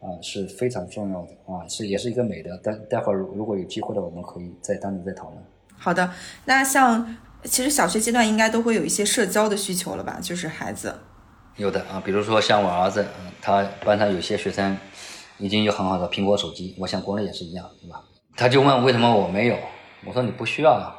[0.00, 2.56] 啊，是非常重要的啊，是也是一个美德。
[2.58, 5.42] 待待会儿如果有机会的，我们可以再单独再讨论。
[5.76, 6.10] 好的，
[6.46, 10.18] 那像其实小学阶段应该都会有一些社交的需求了吧？
[10.20, 10.94] 就是孩子
[11.56, 13.06] 有的啊，比如说像我儿子，
[13.42, 14.76] 他班上有些学生
[15.38, 18.02] 已经有很好的苹果手机，我想国内也是一样，对吧？
[18.36, 19.56] 他就问为什么我没有？
[20.06, 20.96] 我说你不需要啊，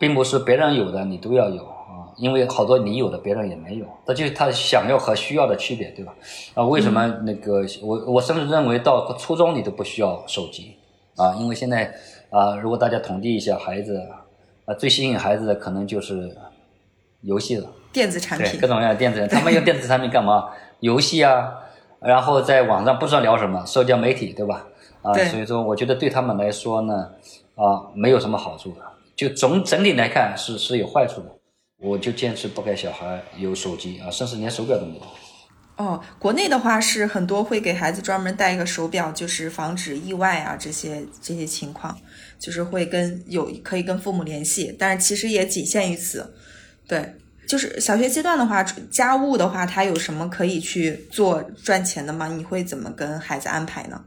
[0.00, 1.68] 并不是别人有的你都要有。
[2.16, 6.14] 因为好多你有的别人也没有，那就是他想要和需要的区别，对吧？
[6.54, 10.76] 啊，为什么那个我我甚至认为到初中你都不需要手机
[11.16, 11.34] 啊？
[11.36, 11.94] 因为现在
[12.30, 13.96] 啊，如果大家统计一下孩子
[14.64, 16.36] 啊，最吸引孩子的可能就是
[17.22, 20.50] 游戏了，电子产品，各种各样的电子产品，他们用电子产品干嘛？
[20.80, 21.54] 游戏啊，
[22.00, 24.66] 然后在网上不知道聊什么，社交媒体，对吧？
[25.02, 27.10] 啊，所以说我觉得对他们来说呢，
[27.54, 28.76] 啊，没有什么好处的，
[29.16, 31.26] 就总整体来看是是有坏处的。
[31.82, 35.02] 我就坚持不给小孩有手机啊，甚至连手表都没有。
[35.76, 41.98] 哦，国内的话是很多会给孩子专门带一个手表，就是防止意外啊这些这些情况，
[42.38, 46.32] 就是会跟有可以跟父母联系，但是其实也仅限于此。
[46.86, 47.14] 对，
[47.48, 52.28] 就是小学阶段的话，家务的话，他有什么可以去做赚钱的吗？
[52.28, 54.04] 你会怎么跟孩子安排呢？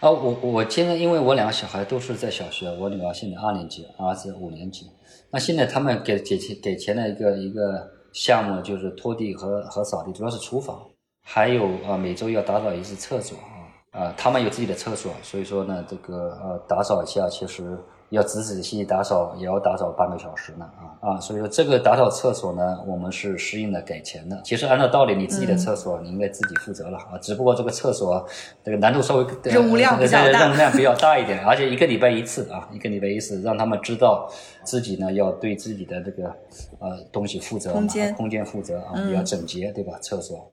[0.00, 4.90] 啊，我我现在因为我两个小孩都是在小学，我女儿现在二年级，儿子五年级。
[5.34, 10.80] 那现在他们给给钱给钱的一个一个项目就是拖地和和扫地，主要是厨房，
[11.24, 17.76] 还有啊每周要打扫一次厕所啊啊，他们有自己的厕所，所以说呢这个呃打扫一下其实。
[18.14, 21.20] 要仔仔细细打扫，也要打扫半个小时呢啊啊！
[21.20, 24.40] 所以说这个打扫厕所呢，我们是适应的给钱的。
[24.44, 27.18] 其实按照道理，你自己的厕所你应该自己负责了啊。
[27.20, 28.26] 只不过这个厕所
[28.64, 34.30] 这个难度稍微任务量比较大，任务量比较大一点，而且一个礼拜一次啊，一个礼拜一次，让他们知道
[34.62, 36.28] 自己呢要对自己的这个
[36.78, 39.98] 呃东西负责，空间空间负责啊，要整洁对吧？
[40.00, 40.52] 厕所。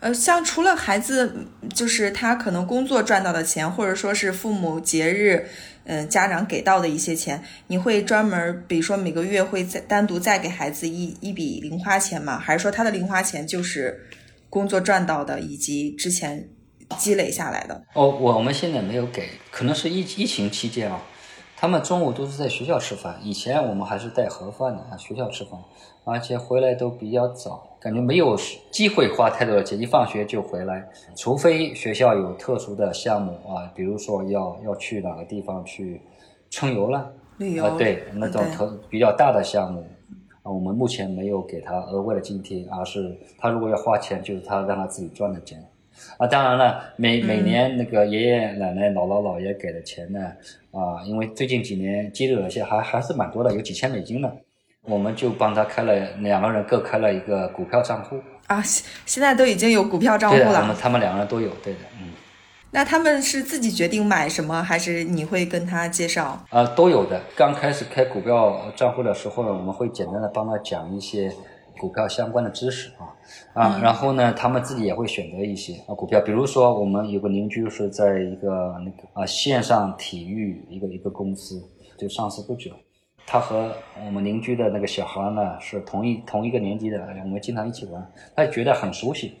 [0.00, 5.46] 呃，像除了孩子，就是他可能工作赚到的钱，或者说是父母节日。
[5.86, 12.38] 嗯，家长给到的一些钱，你会专门，比如说每个月会再单独再给孩子一一笔零花钱吗？
[12.38, 14.06] 还是说他的零花钱就是
[14.50, 16.48] 工作赚到的以及之前
[16.98, 17.82] 积累下来的？
[17.94, 21.00] 哦，我们现在没有给，可能是疫疫情期间啊。
[21.58, 25.58] 他们中午都是在学校吃饭，以前我们还是带盒饭的啊，学校吃饭，
[26.04, 28.36] 而且回来都比较早，感觉没有
[28.70, 36.02] 机会花太多的钱，一放学就回来，除非学校有特殊的项目啊，比如说要要去哪个地方去
[36.50, 39.82] 春游了，旅游，啊对那种特比较大的项目
[40.42, 45.66] 啊，我们目前没有给他额外的津贴，而是他如果要花钱，就是他让他自己赚的钱。
[46.18, 50.20] 啊，当然了，每每年那个爷爷奶奶、姥姥姥爷给的钱呢，
[50.72, 54.30] 啊，因为最近几年积累了些，还还是蛮多的，有几千美金呢。
[54.82, 60.54] 我们就帮他开了两个人各开了一个股票账户啊，现现在都已经有股票账户了。
[60.54, 62.12] 他们他们两个人都有，对的，嗯。
[62.70, 66.44] 那他们是自己决定买什么，还是你会跟他介绍？
[66.50, 67.20] 啊，都有的。
[67.34, 71.32] 刚开始开股票账户的时候呢，我们会简单的帮他讲一些
[71.78, 73.14] 股票相关的知识啊
[73.54, 81.62] 啊，然后呢，他们自己也会选择一些啊股票，比如说我们有个邻居是在一个那个啊线上体育一个一个公司
[81.98, 82.70] 就上市不久。
[83.28, 83.72] 他和
[84.04, 89.32] 我们邻居的那个小孩呢是同一同一个年级的，我们经常一起玩，他觉得很熟悉。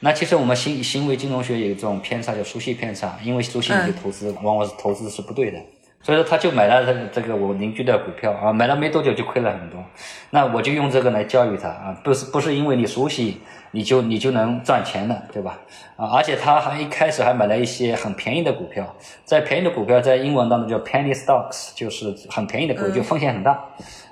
[0.00, 5.58] 那其实我们行行为金融学有一种偏差，叫熟悉偏差，因为熟悉你就投资，往往是投资是不对的。
[6.04, 9.82] 所以说他就买了这个这个我邻居的股票啊，买了没多久就亏了很多。
[10.30, 13.40] 那我就用这个来教育他啊，不是不是因为你熟悉。
[13.76, 15.58] 你就你就能赚钱的，对吧？
[15.96, 23.64] 啊，而且他还一开始还买了一些很便宜的股票，在便宜的股票在英文当中叫 penny stocks，就是很便宜的股，就风险很大。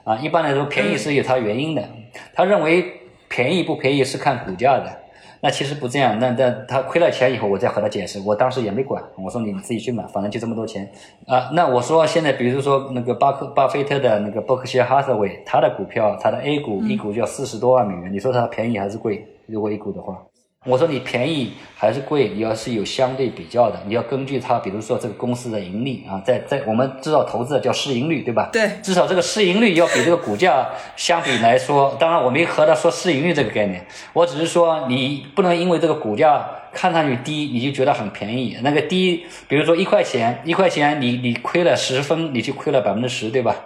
[0.03, 1.89] 啊，一般来说便宜是有它原因的，
[2.35, 5.02] 他认为便宜不便宜是看股价的。
[5.45, 10.89] 那其实不这样，那那他亏了钱以后，我再和他解释，我当时也没管，我说你自己去买，反正就这么多钱
[11.27, 11.51] 啊。
[11.53, 19.27] 那我说现在，比如说那个巴克巴菲特的那个伯克希尔哈撒韦，他的股票，他的 A 股一股就要四十多万美元，你说他便宜还是贵？
[19.47, 20.17] 如果一股的话。
[20.65, 28.49] 我说你便宜还是贵，你要是有相对比较的，你要根据它，比如说这个公司的盈利啊，在在我们知道投资叫市盈率，对吧？
[28.53, 38.57] 对，至少这个市盈率要比这个股价相比来说，当然我没和他说市盈率这个概念，我只是说你不能因为这个股价看上去低，你就觉得很便宜。
[38.63, 43.57] 那个低，比如说一块钱，一块钱你你亏了十分，你就亏了百分之十，对吧？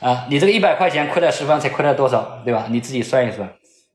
[0.00, 2.66] 啊，你这个一百块钱亏了十分，才亏了多少，对吧？
[2.68, 3.48] 你自己算一算。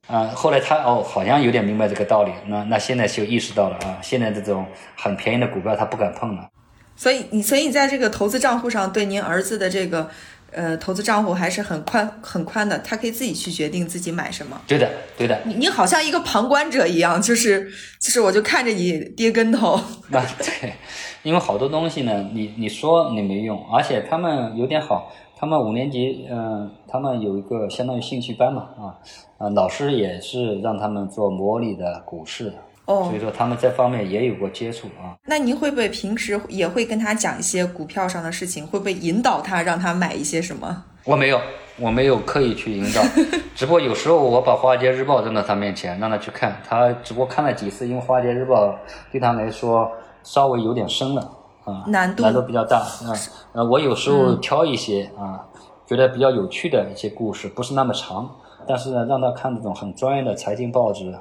[0.08, 4.66] 啊，后来他哦，好像有点明白这个道理，那那现在就意识到了啊，现在这种
[4.96, 6.50] 很便宜的股票他不敢碰了。
[6.96, 10.10] 所以你，所以你在这个投资账户上，对您儿子的这个
[10.52, 14.60] 呃投资账户还是很宽很宽的，他可以自己去决定自己买什么。
[14.66, 15.38] 对的，对的。
[15.44, 19.74] 你你好像一个旁观者一样，就是就是我就看着你跌跟头。
[20.12, 20.74] 啊，对，
[21.22, 25.12] 因为好多东西呢，你你说你没用，而且他们有点好。
[25.40, 28.98] 他们五年级，嗯，他们有一个相当于兴趣班嘛，啊，
[29.38, 32.52] 啊，老师也是让他们做模拟的股市，
[32.86, 35.14] 哦，所以说他们这方面也有过接触啊。
[35.26, 38.66] 那您会不会平时也会跟他讲一些股票上的事情？
[38.66, 40.84] 会不会引导他让他买一些什么？
[41.04, 41.40] 我没有，
[41.80, 43.04] 我没有刻意去引导，
[43.54, 48.68] 只不过有时候我把《华尔街日报》扔到他面前，让他去看，他只不过看了几次，因为《华尔街日报》
[49.12, 49.92] 对他来说
[50.24, 51.32] 稍微有点深了。
[51.68, 53.14] 啊，难度难度比较大啊。
[53.52, 55.46] 呃，我有时候挑一些啊，
[55.86, 58.30] 觉得比较有趣的一些故事，不是那么长，
[58.66, 61.14] 但是呢，让他看这种很专业的财经报纸，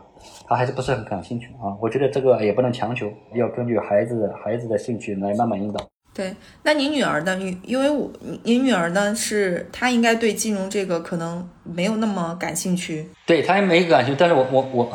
[0.46, 1.74] 他还是不是很感兴趣啊。
[1.80, 5.84] 我觉得这个也不能强求，要根据孩子孩子的兴趣来慢慢引导。
[6.14, 7.36] 对，那你女儿呢？
[7.36, 8.10] 因因为我
[8.42, 13.10] 你女儿呢，是她应该对金融这个可能没有那么感兴趣。
[13.26, 14.88] 对，她也没感兴趣，但是我我我，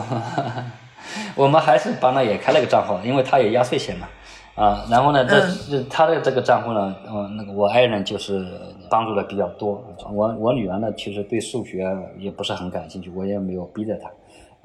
[1.36, 4.08] 我们还是帮她也开了个账号，因为她也压岁钱嘛。
[4.56, 8.46] 啊，然后呢，这这他的这个账户呢，嗯，那个我爱人就是
[8.90, 9.82] 帮助的比较多。
[10.12, 11.88] 我我女儿呢，其实对数学
[12.20, 14.12] 也不是很感兴趣，我也没有逼着她，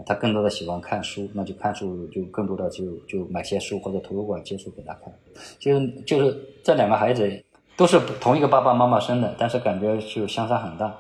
[0.05, 5.13] 她更多的喜欢看书，那就看书就更多的就就买些书或者图书馆借书给她看。
[5.59, 7.45] 就是就是这两个孩子
[7.77, 10.93] 都是同一个爸爸妈妈生的，但是感觉就相差很大。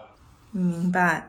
[0.52, 1.28] 明白。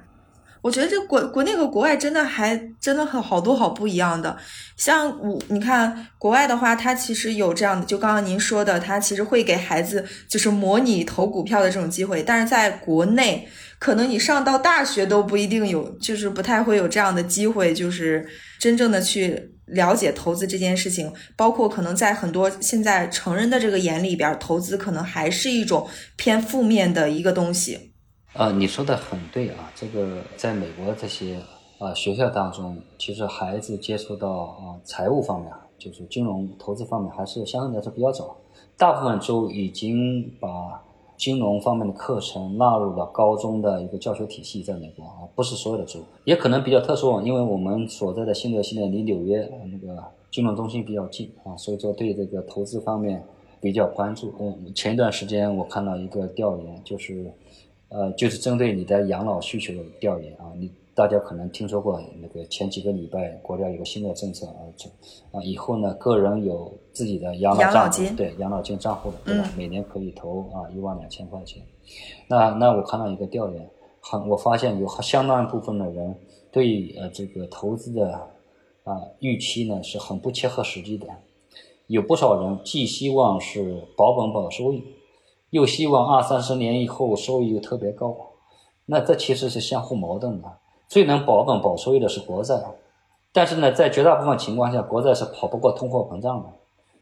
[0.62, 4.36] 我觉得这国国内和国外真的还真的很好多好不一样的，
[4.76, 13.48] 像我你看国外的话，它其实有这样的，就刚刚您说的，它其实会给孩子就是模拟投股票的这种机会，但是在国内，
[13.80, 18.28] 可能你上到大学都不一定有，就是不太会有这样的机会，就是
[18.60, 27.87] 真正的去了解投资这件事情，包括可能在很多现在成人的这个眼里边，投资可能还是一种偏负面的一个东西。
[28.38, 29.72] 啊，你说的很对啊！
[29.74, 31.40] 这个在美国这些
[31.80, 38.38] 啊学校当中，其实孩子接触到啊财务方面，就是金融投资方面，还是相对来说比较早。
[38.78, 40.84] 大部分州已经把
[41.18, 53.26] 金融方面的课程纳入了高中的一个教学体系，在美国啊，不是所有的州，也可能比较特殊，因为我们所在的新德现在离纽约那个金融中心比较近啊，所以说对这个投资方面
[53.60, 54.32] 比较关注。
[54.40, 57.34] 嗯，前一段时间我看到一个调研，就是。
[57.90, 64.90] 呃，就是针对你的养老需求的调研啊，你大家可能听说过那个前几个礼拜国家有个新的政策啊，这
[65.32, 69.50] 啊以后呢，个人有自己的养老账户，对养老金账户的，对吧？
[69.56, 71.62] 每年可以投啊一万两千块钱。
[72.28, 73.70] 那那我看到一个调研，
[74.02, 76.16] 很我发现有相当一部分的人
[76.52, 78.14] 对呃这个投资的
[78.84, 81.08] 啊预期呢是很不切合实际的。
[81.88, 84.84] 有不少人寄希望是保本保收益，
[85.50, 88.16] 又希望二三十年以后收益又特别高，
[88.86, 90.48] 那这其实是相互矛盾的。
[90.88, 92.56] 最能保本保收益的是国债，
[93.32, 96.50] 但是呢，在绝大部分情况下，国债是跑不过通货膨胀的，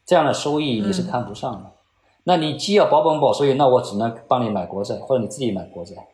[0.04, 1.72] 这样的收益你是看不上的。
[2.24, 6.08] 那你既要保本保收益，那我只能帮你买国债，或者你自己买国债。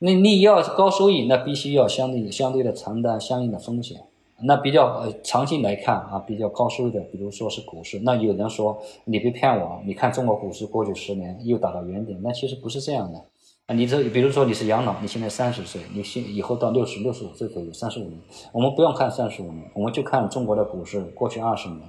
[0.00, 4.04] 那你要高收益，那必须要相对相对的承担相应的风险。
[4.44, 8.00] 那比较呃长期来看啊，比较高收益的，比如说是股市。
[8.04, 13.18] 那有人说你别骗我，你看中国股市过去十年又打到原点，那其实不是这样的
[13.66, 13.74] 啊。
[13.74, 18.18] 你这比如说你是养老，你现在三十岁，你现以后到六十六十五岁左右，三十五年，
[18.52, 21.80] 我们不用看三十五年，我们就看中国的股市过去二十年，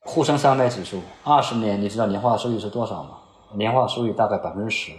[0.00, 3.10] 沪深三百指数二十年，你知道年化收益是多少吗？
[3.56, 4.92] 年化收益大概百分之十。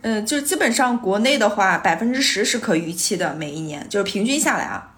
[0.00, 4.91] 嗯，就基本上国内的话，百分之十是可预期的，每一年就是平均下来啊。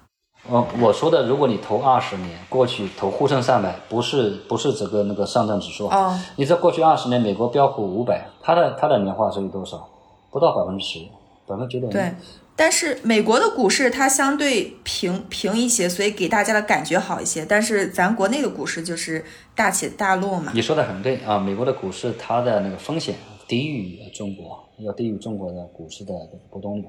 [0.46, 5.86] 哦，我说的，如果你投二十年，过去投沪深三百，不是不是这个那个上证指数。
[5.86, 6.18] 哦。
[6.36, 9.88] 你在过去二十年，美国标普五百，它的它的年化收益多少？
[10.30, 10.98] 不到百分之十，
[11.46, 12.14] 百分之九点对，
[12.54, 17.46] 但是美国的股市它相对平平一些，所以给大家的感觉好一些。
[17.46, 20.52] 但是咱国内的股市就是大起大落嘛。
[20.54, 23.14] 你说的很对啊，美国的股市它的那个风险
[23.48, 26.12] 低于中国，要低于中国的股市的
[26.50, 26.84] 波动率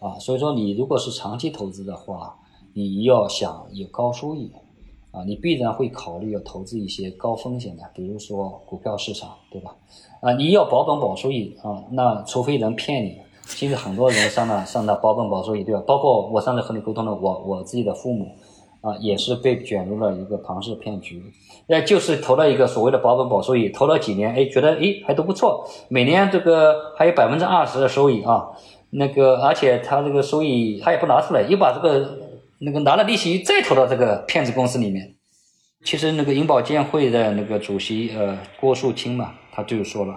[0.00, 2.34] 啊，所以说你如果是长期投资的话。
[2.76, 4.52] 你要想有高收益，
[5.10, 9.74] 啊，你必然会考虑要投资一些高风险的，比如说股票市场，对吧？
[10.20, 15.82] 啊，你要保本保收益啊，那除非人骗你，其实很多人上那上那保本保收益，对吧？
[15.86, 18.26] 包括我上次和你沟通的，我我自己的父母，
[18.82, 21.22] 啊，也是被卷入了一个庞氏骗局，
[21.68, 28.50] 那就是投了一个所谓的保本保收益，投了几年，哎，觉得哎还都不错，每年这个还有百分之二十的收益啊，
[28.90, 32.25] 那个而且他这个收益他也不拿出来，又把这个。
[32.58, 35.14] 那个拿了利息再投到这个骗子公司里面，
[35.84, 40.14] 其实那个银保监会的那个主席呃郭树清嘛，他就说了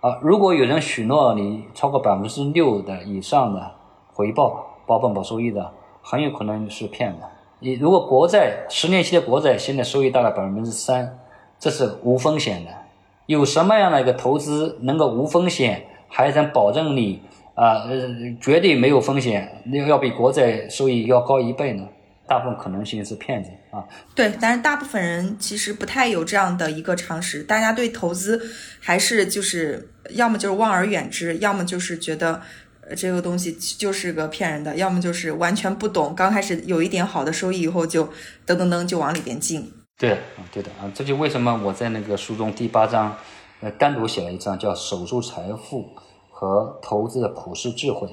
[0.00, 3.70] 啊，如果有人许诺你超过百分之六的以上的
[4.12, 7.20] 回报保本保收益的，很有可能是骗子。
[7.60, 11.18] 你如果国债十年期的国债现在收益大了百分之三，
[11.60, 12.70] 这是无风险的。
[13.26, 17.20] 有什么样的一个投资能够无风险，还能保证你？
[17.58, 18.08] 啊，呃，
[18.40, 21.88] 绝对没有风险，那要比国债收益要高一倍呢。
[22.24, 23.82] 大部分可能性是骗子啊。
[24.14, 28.40] 对，但是大部分人其实不太有这样的一个常识，大家对投资
[28.80, 32.40] 还是就是要么就是望而远之，要么就是觉得
[32.94, 38.04] 这个东西就是个骗人的，要么就是完全不懂，刚开始有一点好的收益以后就
[38.46, 39.72] 噔噔噔就往里边进。
[39.98, 43.16] 对，嗯，对的啊，这就为什么我在那个书中第八章，
[43.60, 45.96] 呃，单独写了一章叫守住财富。
[46.40, 48.08] 和投资的普世智慧。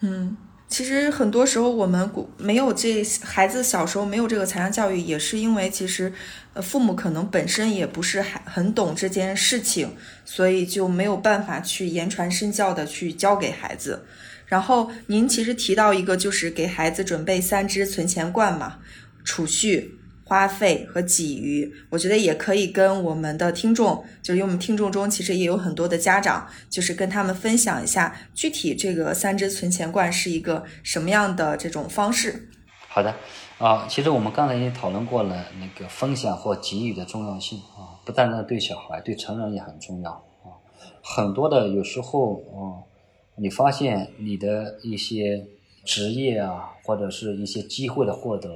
[0.00, 0.34] 嗯，
[0.66, 6.10] 其实很多时候我们没有这孩子小时候没有这个财商教育，也是因为其实
[6.54, 9.94] 呃父母可能本身也不是很很懂这件事情，
[10.24, 14.06] 所以就没有办法去言传身教的去教给孩子。
[14.46, 18.78] 然后您其实提到一个，就是给孩子准备三只存钱罐嘛，
[19.22, 19.99] 储蓄。
[20.30, 32.48] 花费和给予，我觉得也可以跟我们的听众，就是因为我们听众中其实也有很多的家长，就是跟他们分享一下具体这个三只存钱罐是一个什么样的这种方式。
[32.86, 33.12] 好的，
[33.58, 40.54] 啊，其实我们刚才已经讨论过了那个分享或给予的重要性啊，不单单对小孩，对成人也很重要啊。
[41.02, 42.86] 很多的有时候啊，
[43.34, 45.44] 你发现你的一些
[45.84, 48.48] 职业啊，或者是一些机会的获得。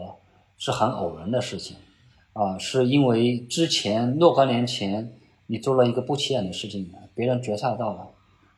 [0.57, 1.77] 是很偶然的事情，
[2.33, 5.13] 啊，是因为之前若干年前
[5.47, 8.09] 你做了一个不起眼的事情，别人觉察到了，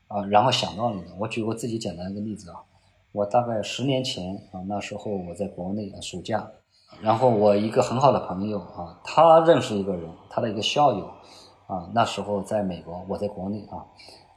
[0.09, 1.09] 啊，然后想到你的。
[1.18, 2.56] 我举个自己简单一个例子啊，
[3.12, 6.48] 我大概十年前啊，那时候我在国内啊暑假，
[7.00, 11.06] 然后我一个很好的朋友啊，他认识一个人，他的一个校友，
[11.66, 13.85] 啊，那时候在美国，我在国内啊，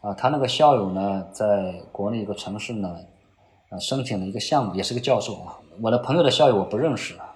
[0.01, 2.97] 啊，他那个校友呢，在国内一个城市呢，
[3.69, 7.28] 啊，申请了一个项目，也是个教授啊，我的朋友的校友我不认识啊。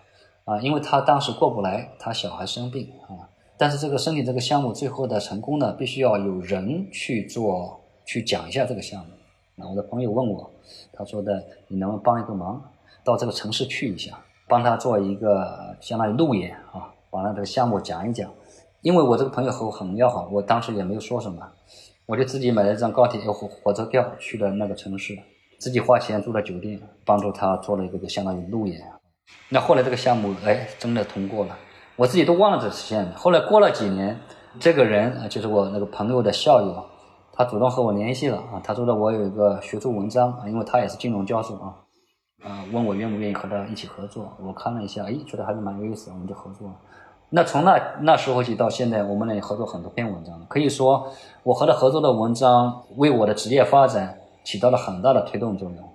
[0.46, 3.30] 啊，因为他当时过不来，他小孩生病啊。
[3.58, 9.12] 但是这个申请这个项目最后的成功呢，必须要有人去做，去讲一下这个项目。
[9.56, 10.50] 那我的朋友问我，
[10.92, 12.62] 他说的，你能不能帮一个忙，
[13.04, 18.30] 到这个城市去一下，帮他做一个相当于路演啊，把他这个项目讲一讲。
[18.82, 21.48] 因为我这个朋友和我很要好，我当时也没有说什么，
[22.06, 25.18] 我就自己买了一张高铁火火车票去了那个城市，
[25.58, 28.82] 自己花钱住了酒店，帮助他做了一个相当于路演。
[29.50, 31.56] 那后来这个项目哎真的通过了，
[31.96, 33.12] 我自己都忘了这事情。
[33.16, 34.20] 后来过了几年，
[34.60, 36.84] 这个人啊就是我那个朋友的校友，
[37.32, 41.74] 他主动和我联系了啊，他说的我有一个学术文章啊，因为他也是金融教授啊，
[42.44, 44.34] 呃，问我愿不愿意和他一起合作。
[44.42, 46.76] 我看了一下，哎，觉得还是蛮有意思，我们就合作了。
[47.30, 51.12] 那从那那时候起到现在，我们俩合作很多篇文章，可以说
[51.44, 55.93] 我和他合作的文章为我的职业发展起到了很大的推动作用。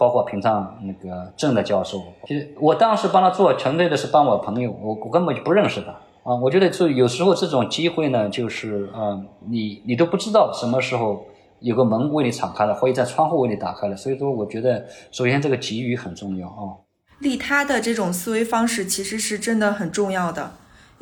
[0.00, 5.90] 包括平常那个郑的教授，其实我当时帮他做，纯粹的是帮我朋友，我我根本就不认识他
[6.24, 6.34] 啊。
[6.36, 11.26] 我觉得就有时候这种机会呢，就是嗯，你你都不知道什么时候
[11.58, 13.94] 有个门为你敞开了，或者在窗户为你打开了。
[13.94, 16.80] 所以说，我觉得首先这个给予很重要啊。
[17.18, 20.52] 利他的这种思维方式其实是真的很重要的。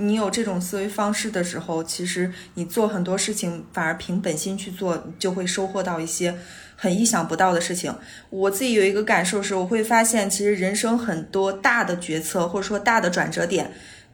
[0.01, 6.35] 你有这种思维方式的时候，其实你做很多事情反而凭本心去做，就会收获到一些
[6.81, 7.93] 很意想不到的事情。
[8.31, 13.73] 我自己有一个感受是，我会发现其实人生很多大的决策或者说大的转折点，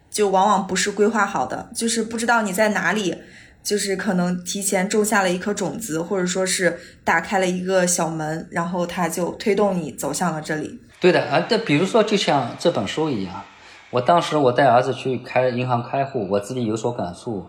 [0.09, 3.15] 就往往不是规划好的，就是不知道你在哪里，
[3.61, 10.79] 就是可能提前种下了一颗种子，或者说是打开了一个小门，然后它就推动你走向了这里。
[10.99, 13.43] 对的啊，这比如说就像这本书一样。
[13.91, 17.45] 我当时我带儿子去开银行开户，我自己有所感触，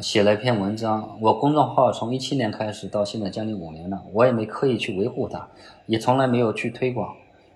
[0.00, 1.18] 写了一篇文章。
[1.20, 5.48] 我公众号从一七年开始到现在将近五年了，我也没刻意去维护它，
[5.86, 7.14] 也从来没有去推广。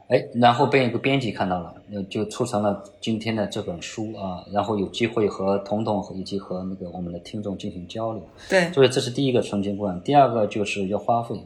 [0.08, 1.74] 哎，然后被一个编辑看到了，
[2.08, 4.42] 就促成了今天的这本书啊。
[4.50, 8.22] 然后有机会和彤彤以及和那个我们的听众进行交流。
[8.48, 10.00] 对，所以这是第一个存钱观。
[10.02, 11.38] 第二个就是要花费，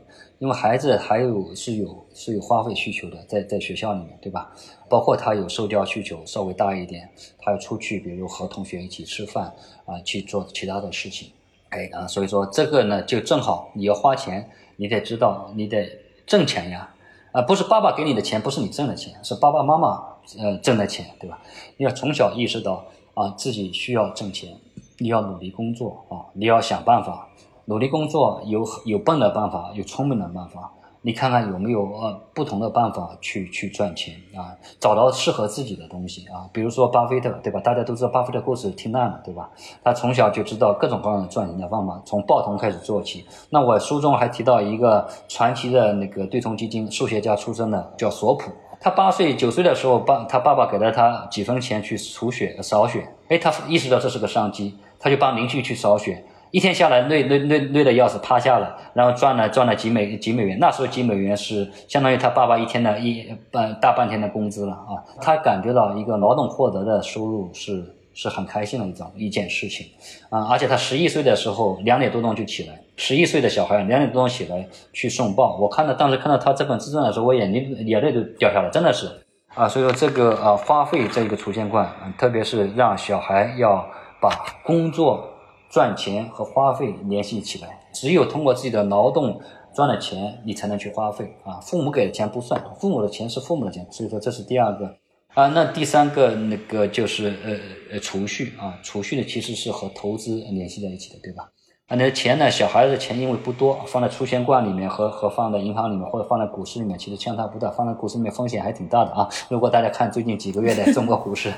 [0.43, 4.53] 因为孩子还有是有是有花费需求的，在在学校里面，对吧？
[4.89, 9.55] 包括他有受教需求稍微大一点，他要出去，比如和同学一起吃饭
[9.87, 11.31] 啊，去做其他的事情。
[11.69, 15.89] 哎啊，所以说这个呢，就正好你要花钱，你得知道你得
[16.27, 16.93] 挣钱呀。
[17.31, 20.05] 啊，不是爸爸给你的钱，不是你挣的钱，是爸爸妈妈
[20.41, 21.41] 呃挣的钱，对吧？
[21.77, 22.85] 你要从小意识到
[23.15, 24.53] 啊，自己需要挣钱，
[24.99, 27.29] 你要努力工作啊，你要想办法
[27.67, 30.73] 努力工作，有有笨的办法，有聪明的办法。
[31.05, 34.55] 你看看有没有呃不同的办法去去赚钱啊？
[34.79, 37.59] 找到适合自己的东西啊，比如说巴菲特，对吧？
[37.59, 39.51] 大家都知道巴菲特故事听烂了，对吧？
[39.83, 43.25] 他从小就知道各种各样的赚钱的方法，从报童开始做起。
[43.51, 48.53] 那我书中还提到一个传奇的那个对冲基金数学家出身的，叫索普。
[48.81, 56.25] 他八岁九岁的时候，爸他爸爸给了他几分钱去除血扫血，哎，他意识到这是个商机，他就帮邻居去扫血。
[56.53, 60.59] 一天下来累累累累的要死，趴下了，然后赚了赚了几美几美元。
[60.61, 65.01] 那时候几美元是相当于他爸爸一天的一半大半天的工资了啊！
[65.19, 67.83] 他感觉到一个劳动获得的收入是
[68.13, 69.87] 是很开心的一种一件事情
[70.29, 70.47] 啊！
[70.51, 75.57] 而且他十一岁的时候两点多钟就起来，十一岁的小孩两点多钟起来去送报。
[75.57, 79.09] 我看到当时看到他这本自传的时候，我眼睛眼泪都掉下来，真的是
[79.55, 79.67] 啊！
[79.67, 83.89] 所以说这个啊花费这一个储钱罐，特别是让小孩要
[84.21, 84.29] 把
[84.63, 85.31] 工作。
[85.73, 89.41] 赚钱和花费联系起来，只有通过自己的劳动
[89.75, 91.59] 赚了钱，你才能去花费啊。
[91.61, 94.95] 父母给的钱不算，父母的钱是父母的钱，所以说这是第二个
[95.33, 95.47] 啊。
[95.49, 97.57] 那第三个那个就是呃
[97.93, 101.49] 呃储蓄啊，储蓄的其实是和投资联系在一起的，对吧？
[101.89, 102.51] 啊那钱呢？
[102.51, 107.71] 小孩子的钱因为不多，放在储钱罐里面和和放在银行里面或者放在股市里面，其实相差不大。
[107.71, 109.29] 放在股市里面风险还挺大的啊！
[109.49, 111.53] 如果大家看最近几个月的中国股市，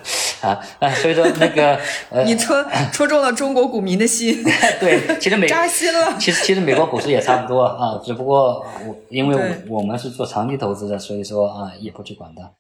[0.45, 1.79] 啊啊，所以说那个
[2.11, 2.57] 呃，你戳
[2.93, 4.43] 戳中了中国股民的心。
[4.79, 6.17] 对，其实美扎心了。
[6.19, 9.37] 其实其实美国股市也差不多啊，只不过我因为
[9.69, 12.51] 我们是做长期投资的，所以说啊也不去管它。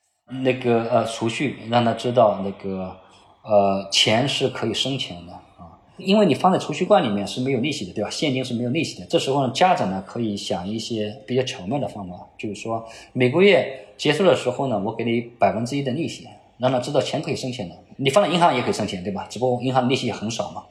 [0.42, 2.96] 那个呃储蓄让他知道那个
[3.42, 5.76] 呃钱是可以生钱的啊。
[5.96, 8.10] 因为你放在储蓄罐里面是没有利息的，对吧？
[8.10, 9.06] 现金是没有利息的。
[9.06, 16.26] 这时候呢，家长呢可以想一些比较巧妙的方法，就是说每个月结束的时候呢，我给你百分之一的利息，
[16.64, 17.74] 让他知道钱可以生钱的。
[17.96, 19.26] 你放在银行也可以生钱，对吧？
[19.28, 20.62] 只不过银行利息很少嘛。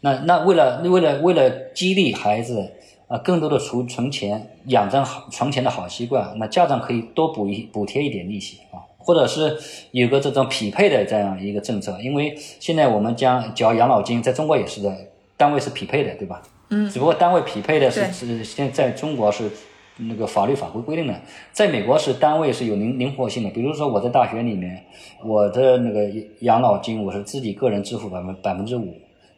[0.00, 2.72] 那那为了为了为了激励孩子
[3.06, 8.80] 啊，更多的储存钱，养成好存钱的好习惯，那家长可以多补一补贴一点利息啊。
[8.96, 9.58] 或者是
[9.90, 14.96] 有个这种匹配的这样一个政策，因为现在我们将缴养老金，在中国也是的，
[15.36, 16.40] 单位是匹配的，对吧？
[16.70, 16.88] 嗯。
[16.88, 19.50] 只不过单位匹配的是是现在中国是
[19.98, 21.14] 那个法律法规规定的，
[21.52, 23.50] 在美国是单位是有灵灵活性的。
[23.50, 24.84] 比如说我在大学里面，
[25.22, 28.96] 我的那个养老金我是自己个人支付百分百分之五，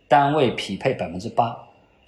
[0.09, 1.57] 单位匹配百分之八。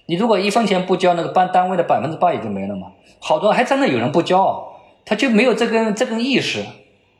[0.05, 2.93] 你如果一分钱不交，那个班单位的百分之八也就没了嘛。
[3.19, 4.65] 好多还真的有人不交，
[5.03, 6.63] 他就没有这根这根意识。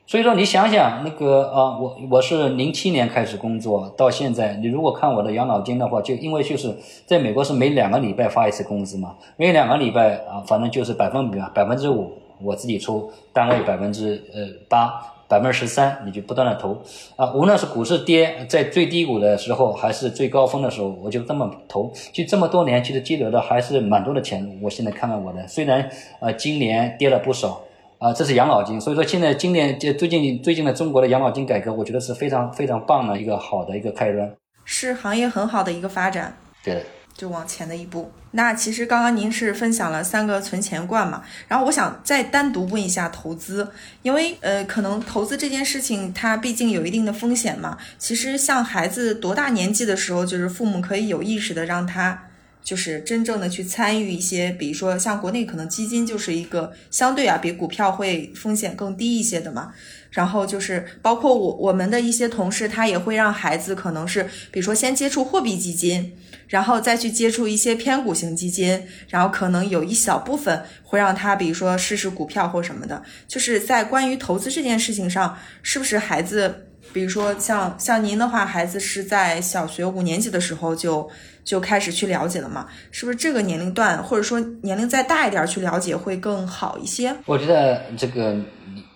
[0.10, 6.74] 所以说，你想想那个啊，我我是零七年开始工作到现在，你如果看我的养老金的话，就因为就是
[7.06, 14.94] 在美国是每两个礼拜发一次工资嘛，每两个礼拜啊，反正就是百分比嘛，百分之五我自己出，单位百分之呃八，
[15.28, 16.82] 百分之十三，你就不断的投
[17.18, 24.58] 啊，无论是股市跌在最低谷的时候，还是最高峰的时候，我就这么投，就这么多年，其实积累的还是蛮多的钱。
[24.62, 25.90] 我现在看看我的，虽然
[26.22, 27.60] 呃今年跌了不少。
[28.00, 28.80] 啊，这是养老金。
[28.80, 34.32] 所以说现在今年就最近最近的中国的养老金改革，我觉得是非常非常棒的一个好的一个开端，
[34.66, 36.38] 是行业很好的一个发展。
[36.64, 36.84] 对的。
[37.16, 38.12] 就往前的一步。
[38.34, 43.68] 那其实刚刚您是分享了三个存钱罐嘛，然后我想再单独问一下投资，
[44.04, 47.76] 因为呃，可能投资这件事情它毕竟有一定的风险嘛。
[47.98, 52.27] 其实像孩子多大年纪的时候，就是父母可以有意识的让他。
[52.68, 59.72] 就是真正的去参与一些，比如说像国内可能基金就是一个相对啊比股票会风险更低一些的嘛。
[60.12, 66.14] 然后就是包括我我们的一些同事，他也会让孩子可能是比如说先接触货币基金，
[66.50, 73.02] 然后再去接触一些偏股型基金，然后可能有一小部分会让他比如说试试股票或什么的。
[73.30, 81.10] 就是在关于投资这件事情上，是不是孩子，比如说像像您的话，孩子是在小学五年级的时候就。
[81.48, 82.68] 就开始去了解了嘛？
[82.92, 87.16] 是不是这个年龄段，或者说年龄再大一点去了解会更好一些？
[87.26, 88.36] 我觉得这个，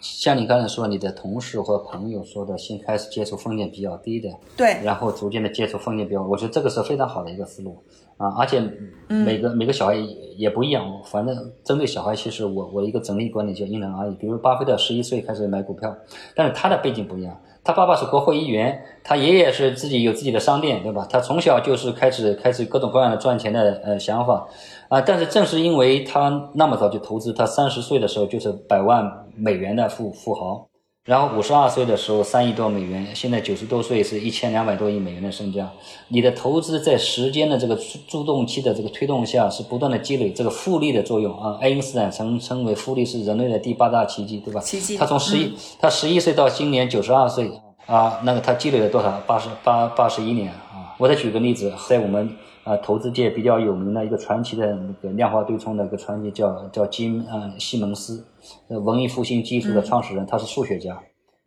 [0.01, 4.27] 像你刚才说，你的同事或朋友说的，先开始接触风险比较低的，
[4.57, 7.81] 对，然后逐渐的接触风险比较，我觉得这个是非常好的一个思路
[8.17, 8.35] 啊。
[8.37, 8.61] 而且
[9.07, 9.95] 每个每个小孩
[10.35, 11.33] 也不一样，反正
[11.63, 14.15] 针对小孩，其实我我一个整体观点就因人而异。
[14.15, 15.95] 比如巴菲特十一岁开始买股票，
[16.35, 17.41] 但是他的背景不一样。
[17.63, 21.07] 他爸爸是国会议员，他爷爷是自己有自己的商店，对吧？
[21.07, 24.47] 他从小就是开始开始各种各样的赚钱的呃想法，
[24.89, 30.70] 啊，但是正是因为他那么早就投资，他三十岁的时候就是百万美元的富富豪。
[31.03, 35.67] 然后五十二岁的时候三亿多美元，现在九十多岁是一千两百多亿美元的身家。
[36.09, 37.75] 你的投资在时间的这个
[38.07, 41.57] 助动期的这个推动下，是不断的积累这个复利的作用啊。
[41.59, 44.61] 爱因斯坦曾称为复利是人类的第八大奇迹，对吧？
[44.61, 44.95] 奇迹。
[44.95, 47.51] 他从十一他十一岁到今年九十二岁
[47.87, 49.19] 啊，那个他积累了多少？
[49.25, 50.93] 八十八八十一年啊。
[50.99, 58.25] 我再举个例子，在我们啊投资界比较有名的一个传奇的那个量化对冲的一个传奇，叫叫金啊西蒙斯。
[58.67, 60.99] 文艺复兴技术的创始人，他是数学家，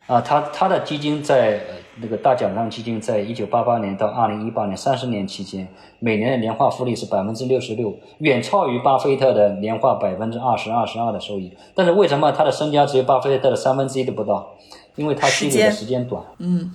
[0.06, 1.60] 啊，他他的基金在
[2.00, 5.68] 那个大奖章基金，在一九八八年到二零一八年三十年期间，
[6.00, 11.56] 每年的年化复利是百分之六十六，远超于巴菲特的年化百分之二十二十二的收益。
[11.74, 14.54] 但是为什么他的身家只有巴菲特的三分之一都不到？
[14.96, 16.22] 因为他积累的时间短。
[16.38, 16.70] 嗯。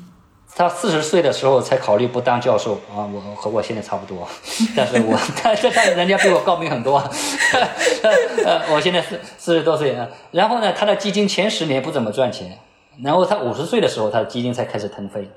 [0.56, 4.28] 他四十岁的时候才考虑不当教授啊，我和我现在差不多，
[4.76, 6.97] 但是我但是但是人家比我高明很多，
[8.45, 12.58] 呃，我现在四四十多岁啊，然后呢，他的基金前十年不怎么赚钱，
[13.02, 15.30] 然后他五十岁的时候，他的基金才开始腾飞，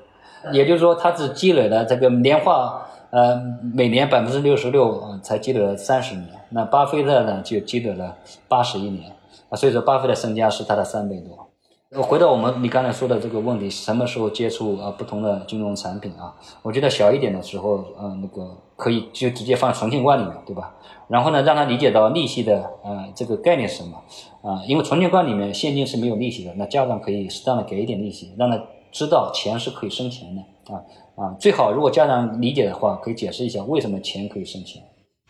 [0.51, 3.41] 也就是说，他只积累了这个年化呃
[3.73, 8.17] 每年百分之六十六，才积累了三十年，那巴菲特呢就积累了
[8.49, 9.09] 八十一年。
[9.49, 11.42] 啊，所以说巴菲特身家是他的三倍多。
[12.01, 16.33] 回到我们你刚才说的这个问题，什么时候接触啊不同的金融产品啊？
[16.63, 20.75] 我觉得小一点的时候，呃，那个可以就直接放存钱罐里面，对吧？
[21.07, 24.01] 然后呢，让他理解到利息的呃这个概念是什么
[24.41, 24.63] 啊？
[24.67, 28.59] 因为存钱罐里面现金是没有利息的，那家长可以适当的给一点利息，让他
[28.91, 30.81] 知道钱是可以生钱的啊
[31.15, 31.35] 啊！
[31.39, 34.81] 最好如果家长理解的话，可以解释一下为什么钱可以生钱，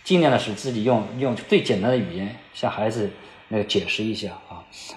[0.06, 3.10] 尽量的使自己用用最简单的语言向孩子
[3.50, 4.38] 那个解释一下。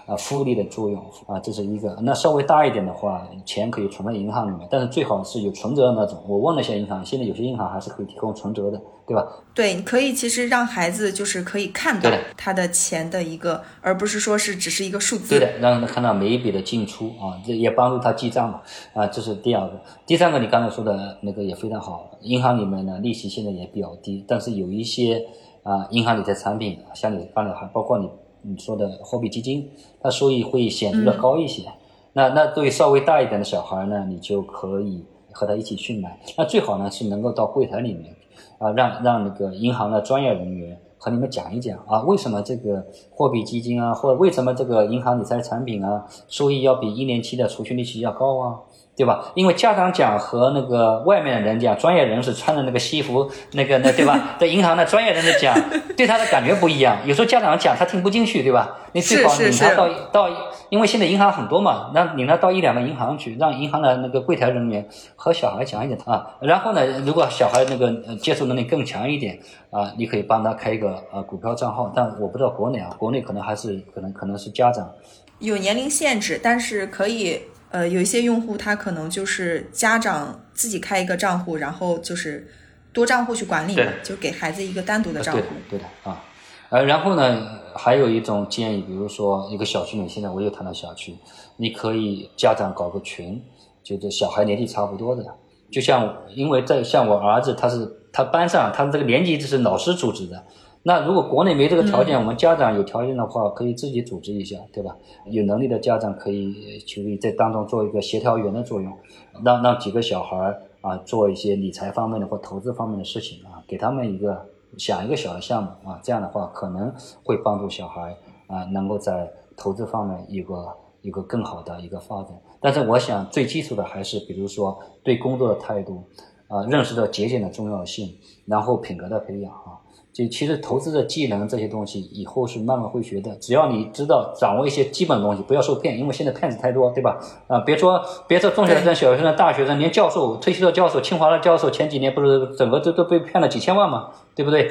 [0.07, 1.97] 啊，复利的作用啊，这是一个。
[2.03, 6.23] 那稍微大一点的话，钱可以存在银行里面，但是最好是有存折的那种。
[6.27, 9.27] 我问了一下银行，现在有些银行还是可以提供存折的，对吧？
[9.55, 10.13] 对，可以。
[10.13, 15.39] 其实让孩子就是可以看到他的钱的一个，而不是说是只是一个数字。
[15.39, 18.63] 对的，让他看到每一笔的进出啊，这也帮助他记账嘛。
[18.95, 19.81] 啊，这是第二个。
[20.07, 22.11] 第三个，你刚才说的那个也非常好。
[22.23, 25.27] 银行里面呢，利息现在也比较低，但是有一些
[25.63, 28.09] 啊，银行理财产品，像你刚才还包括你。
[28.49, 29.69] 你说的货币基金，
[30.01, 31.65] 它收益会显著的高一些。
[32.13, 36.19] 那那对稍微大一点的小孩呢，你就可以和他一起去买。
[36.39, 38.15] 那最好呢是能够到柜台里面
[38.59, 48.61] 啊，让让那个银行的专业人员和你们讲一讲啊，为什么这个货币基金啊，或者为什么这个银行理财产品啊，收益要比一年期的储蓄利息要高啊？
[48.97, 49.31] 对吧？
[49.35, 54.37] 因为家长讲和那个外面的人讲，专业人士穿的那个西服，那个那对吧？
[54.41, 55.55] 在银行的专业人士讲，
[55.95, 56.97] 对他的感觉不一样。
[57.05, 58.75] 有时候家长讲他听不进去，对吧？
[58.93, 60.29] 你最好领他到到，
[60.71, 66.27] 因为现在银行很多嘛，那领他到一两个银行去，让银行的那个柜台人员和小孩讲一讲啊。
[66.41, 69.39] 然后呢，如果小孩那个接受能力更强一点
[69.71, 71.93] 啊，你可以帮他开一个呃股票账号。
[71.95, 74.91] 但我不知道国内啊，国内可能还是可能可能是家长
[75.39, 77.43] 有年龄限制，但是可以。
[77.71, 82.49] 呃，有一些用户他可能就是家长自己开一个账户，然后就是
[82.93, 85.43] 多账户去管理，就给孩子一个单独的账户。
[85.69, 86.25] 对的啊，
[86.71, 91.17] 呃，然后呢，还有一种建议，比如说一个小区里，现在我又谈到小区，
[91.57, 93.43] 你可以家长搞个群，
[93.83, 95.25] 就是小孩年纪差不多的，
[95.71, 100.45] 就像因为在像我儿子，他是他班上他这个年级就是老师组织的。
[100.87, 104.97] 那如果国内没这个条件，我们家长有条件的话，可以自己组织一下，对吧？
[105.25, 108.97] 有能力的家长可以去在当中做一个协调员的作用，
[109.45, 114.47] 让让几个小孩儿啊做一些理财方面的或投资方面的事情啊，给他们一个
[114.79, 118.17] 想一个小的项目啊，这样的话可能会帮助小孩
[118.47, 120.69] 啊能够在投资方面一个
[121.03, 122.31] 一个更好的一个发展。
[122.61, 126.05] 但是我想最基础的还是比如说对工作的态度
[126.47, 128.17] 啊，认识到节俭的重要性，
[128.47, 129.83] 然后品格的培养啊。
[130.17, 137.19] 就其实投资的技能这些东西以后是慢慢会学的，只要你知道掌握一些基本东西，不要受骗，因为现在骗子太多，对吧？
[137.47, 144.71] 啊，别说别说中学生、小学生、大学生，连教授、退休的教授、清华的教授，前几年不是整个都都被骗了几千万嘛，对不对？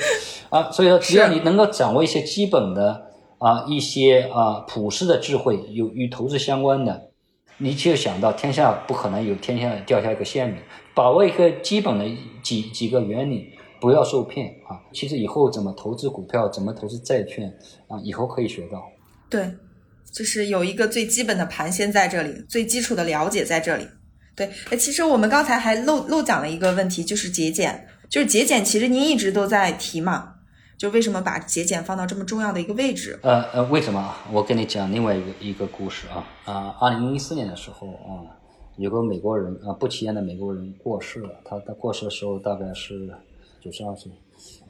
[0.49, 3.03] 啊，所以说只要你能够掌握一些基本的
[3.37, 7.09] 啊一些啊普世的智慧，有与投资相关的，
[7.59, 10.63] 你就想到天下不可能有天下掉下一个馅饼，
[10.95, 12.05] 把握一个基本的
[12.41, 13.51] 几几个原理。
[13.85, 14.81] 不要受骗啊！
[14.91, 17.55] 其实以后怎么投资股票，怎么投资债券
[17.87, 18.83] 啊，以后可以学到。
[19.29, 19.47] 对，
[20.11, 23.87] 就是有一个最基本的盘先在这里，最基础的了解在这里。
[24.35, 27.87] 对，哎，其实我们刚才还漏漏讲了一个问题，就是节俭。
[28.09, 30.33] 就是节俭，其实您一直都在提嘛，
[30.79, 33.19] 就为什么把节俭放到这么重要的一个位置？
[33.21, 34.15] 呃呃，为什么？
[34.31, 36.75] 我跟你讲另外一个一个故事啊啊！
[36.81, 38.33] 二零一四年的时候啊，
[38.77, 41.29] 有个美国人啊，不起眼的美国人过世了。
[41.45, 43.13] 他他过世的时候大概是。
[43.65, 44.11] 九十二岁，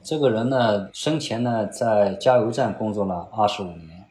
[0.02, 4.06] 这个人呢，生前呢在加油站工作了二十五年，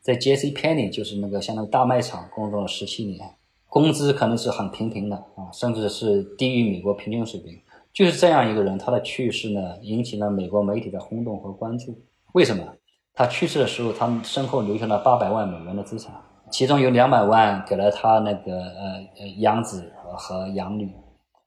[0.00, 0.52] 在 J.C.
[0.52, 3.20] p e n n y 就是那个相当于大卖场工作了十七年，
[3.68, 7.60] 工资可能是很平平的啊，甚至是低于美国平均水平。
[7.92, 11.94] 就是这样一个人，他的去世呢，引起了美国媒体的轰动和关注。
[12.32, 12.64] 为什么？
[13.12, 16.14] 他去世的时候，他身后留下了八百万美元的资产，
[16.50, 20.90] 其中有两百万给了他那个呃呃养子和养女。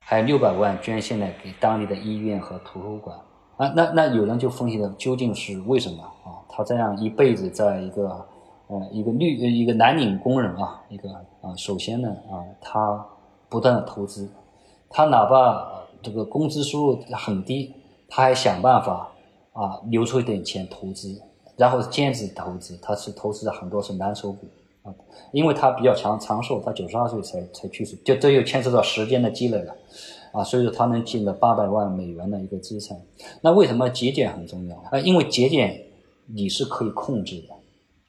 [0.07, 3.17] 还有六百万捐献了给当地的医院和图书馆
[3.57, 6.45] 啊，那那有人就分析了，究竟是为什么啊？
[6.47, 8.23] 他这样一辈子在一个
[8.67, 11.09] 呃一个绿一个蓝领工人啊，一个
[11.41, 13.03] 啊，首先呢啊，他
[13.49, 14.29] 不断的投资，
[14.89, 17.73] 他哪怕这个工资收入很低，
[18.07, 19.11] 他还想办法
[19.53, 21.19] 啊留出一点钱投资，
[21.57, 24.47] 然后兼职投资，他是投资的很多是蓝筹股。
[25.31, 29.75] 因为他比较长长寿，他九十二岁才才去世，就这又牵涉到时间的积累了，
[30.31, 32.97] 啊，所以说他能进了八百万美元的一个资产。
[33.41, 34.99] 那为什么节俭很重要啊？
[34.99, 35.87] 因为节俭
[36.27, 37.53] 你是可以控制的，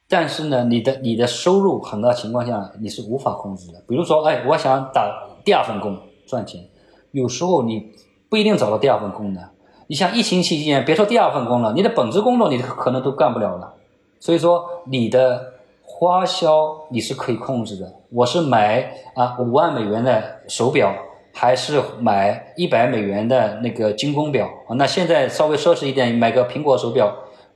[0.09, 3.83] 但是呢，你的你的收入很大情况下你是无法控制的。
[3.89, 5.11] 比如说，哎，我想打
[5.45, 6.65] 第二份工赚钱，
[7.11, 7.91] 有时候你
[8.29, 9.51] 不一定找到第二份工的。
[9.89, 13.75] 你像疫情期间，别说第二份工了，你的本职工作你可能都干不了了。
[14.21, 15.56] 所以说你的。
[15.87, 17.91] 花销你是可以控制的。
[18.13, 20.93] 我是买啊五万美元的手表，
[21.33, 24.49] 还是买一百美元的那个精工表？
[24.77, 27.15] 那现在稍微奢侈一点，买个苹果手表，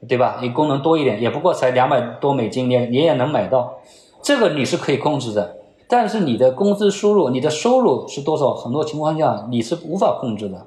[0.08, 0.38] 对吧？
[0.40, 3.80] 你功能多一点，也不过才两百多美金，你你也能买到。
[4.22, 5.56] 这个你是可以控制的。
[5.88, 8.54] 但是你的工资收入，你的收入是多少？
[8.54, 10.66] 很多情况下你是无法控制的。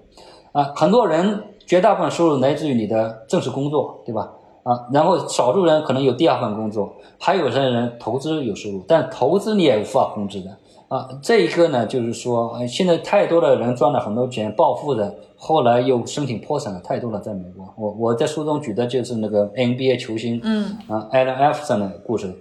[0.52, 4.34] 啊，很多人绝大部分收入来自于你的正式工作，对吧？
[4.64, 10.50] 啊，然后少数人可能有第二份工作，还有些人投资有收入，但投资你也无法控制的
[10.88, 11.08] 啊。
[11.22, 17.66] 这一个呢，就是说，现在太多的人赚了很多钱暴富的，后来又申请破产的太多了，在美国。
[17.78, 22.34] 我我在书中举的就是那个 NBA 球星，嗯，啊，Allen Iverson 的故事，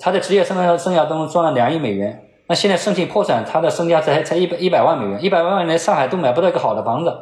[0.00, 7.12] 他在职业生涯生涯当中赚了两亿美元，那现在申请破产，他的身家才才一百一百万美元，一百万美元上海都买不到一个好的房子。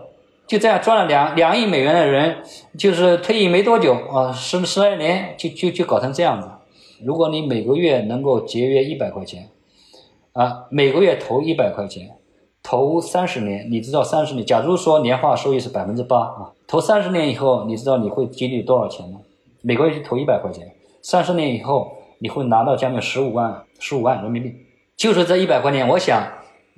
[0.46, 2.36] 就这样赚了两两亿美元的人，
[2.78, 6.48] 就是退役没多久啊，十十来年就就就搞成这样子。
[7.04, 9.48] 如果你每个月能够节约一百块钱，
[10.32, 12.10] 啊，每个月投一百块钱，
[12.62, 19.18] 投三十年，你知道三十年，假如说年化收益是百分之八啊，投三十年以后，你知道你会积累多少钱吗？
[19.62, 20.72] 每个月就投一百块钱，
[21.02, 24.54] 三十年以后你会拿到将近十五万十五万人民币，
[24.96, 26.22] 就是这一百块钱，我想。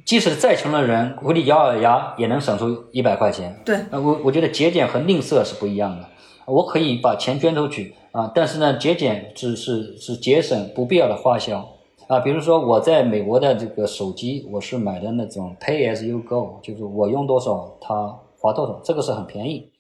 [0.09, 3.61] 即使再穷的人，回里咬咬牙也能省出一百块钱。
[3.63, 6.09] 对，我我觉得节俭和吝啬是不一样的。
[6.47, 11.63] 我可以把钱捐出去啊，但是呢，节俭只是是节省不必要的花销
[12.07, 12.21] 啊。
[12.21, 19.71] 比如说我在美国的这个手机，我是买的那种 Pay as you go，就是我用多少它花多少，这个是很便宜，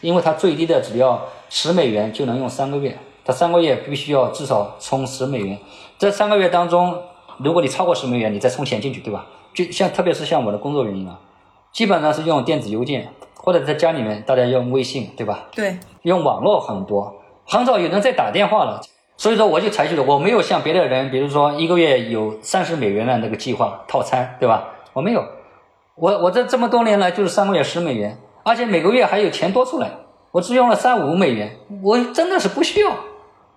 [0.00, 5.58] 因为它最低的只要十美元就能用三个月，它三个月必须要至少充十美元。
[5.98, 6.94] 这三个月当中，
[7.38, 9.26] 如果你超过十美元，你再充钱进去，对吧？
[9.54, 11.18] 就像特别是像我的工作原因啊，
[11.72, 15.48] 基本上是用电子邮件，或者在家里面大家用微信，对吧？
[15.52, 17.14] 对，用网络很多，
[17.46, 18.80] 很少有人在打电话了。
[19.16, 24.70] 所以说我就采取了，我没有像别的人，比如说一个月有三十美元的那个计划套餐，对吧？
[24.94, 25.24] 我没有，
[25.94, 29.90] 我我这这么多年来就是三个月十美元，而且每个月还有钱多出来，
[30.32, 32.90] 我只用了三五美元，我真的是不需要。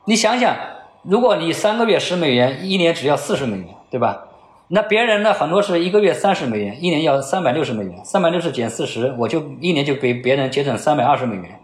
[0.03, 0.55] 你想想，
[1.01, 4.24] 如果你三个月十美元，一年只要四十美元，对吧？
[4.69, 11.59] 那别人呢，很多是一个月三十美元，一年要三百六十美元，三百六十减四十，我就一年就给别人节省三百二十美元。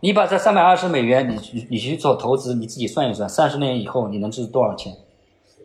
[0.00, 4.92] 你把这三百二十美元，你你去做投资，你自己算一算，三十年以后你能值多少钱？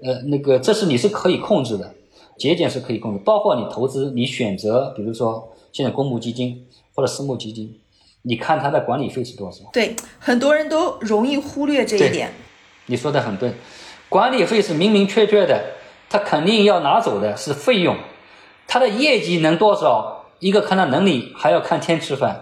[0.02, 1.94] 呃，那个这是你是可以控制的，
[2.38, 6.66] 节俭是可以控制，包括你投资，你选择，比如说现在公募基金
[6.96, 7.78] 或者私募基金，
[8.22, 9.66] 你看它的管理费是多少？
[9.74, 12.32] 对，很多人都容易忽略这一点。
[12.86, 13.52] 你说的很对，
[14.08, 15.62] 管理费是明明确确的。
[16.12, 17.95] 他肯定要拿走的是费用，
[18.68, 20.26] 他的业绩能多少？
[20.39, 22.41] 一个看他能力，还要看天吃饭，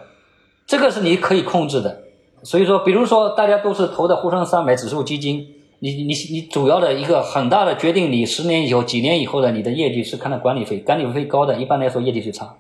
[0.66, 2.04] 这个是你可以控制的。
[2.44, 5.46] 所以说，比如说大家都是投的沪深三百指数基金，
[5.80, 12.56] 你你你主要的一个很大的决定，你十年以后、几年以后的你的业绩是看的管理费，管理费高的，一般来说业绩就差。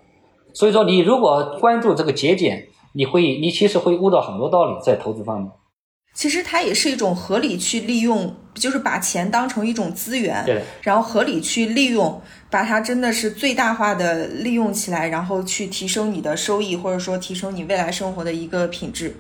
[0.54, 5.50] 所以说，你如果关注这个节俭，你会你其实会悟到很多道理在投资方面。
[6.20, 19.16] 其实它也是一种合理去利用，就是把钱当成一种资源，对，然后合理去利用，把它真的是最大化的利用起来，然后去提升你的收益，或者说提升你未来生活的一个品质。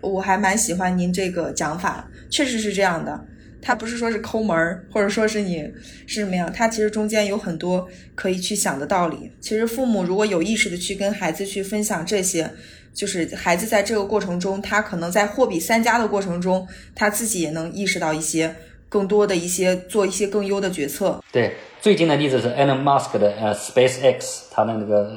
[0.00, 3.24] 我还蛮喜欢您这个讲法，确实是这样的。
[3.62, 5.62] 它不是说是抠门儿，或者说是你
[6.08, 7.86] 是什么样，它其实中间有很多
[8.16, 9.30] 可以去想的道理。
[9.40, 12.50] 其实父母如果有意识的去跟孩子去分享这些。
[12.92, 18.54] 就是孩子在这个过程中，他可能在货比三家的过程中，他自己也能意识到一些
[18.88, 21.22] 更多的一些做一些更优的决策。
[21.32, 25.10] 对，最近的例子是 Elon Musk 的呃 SpaceX，他的那个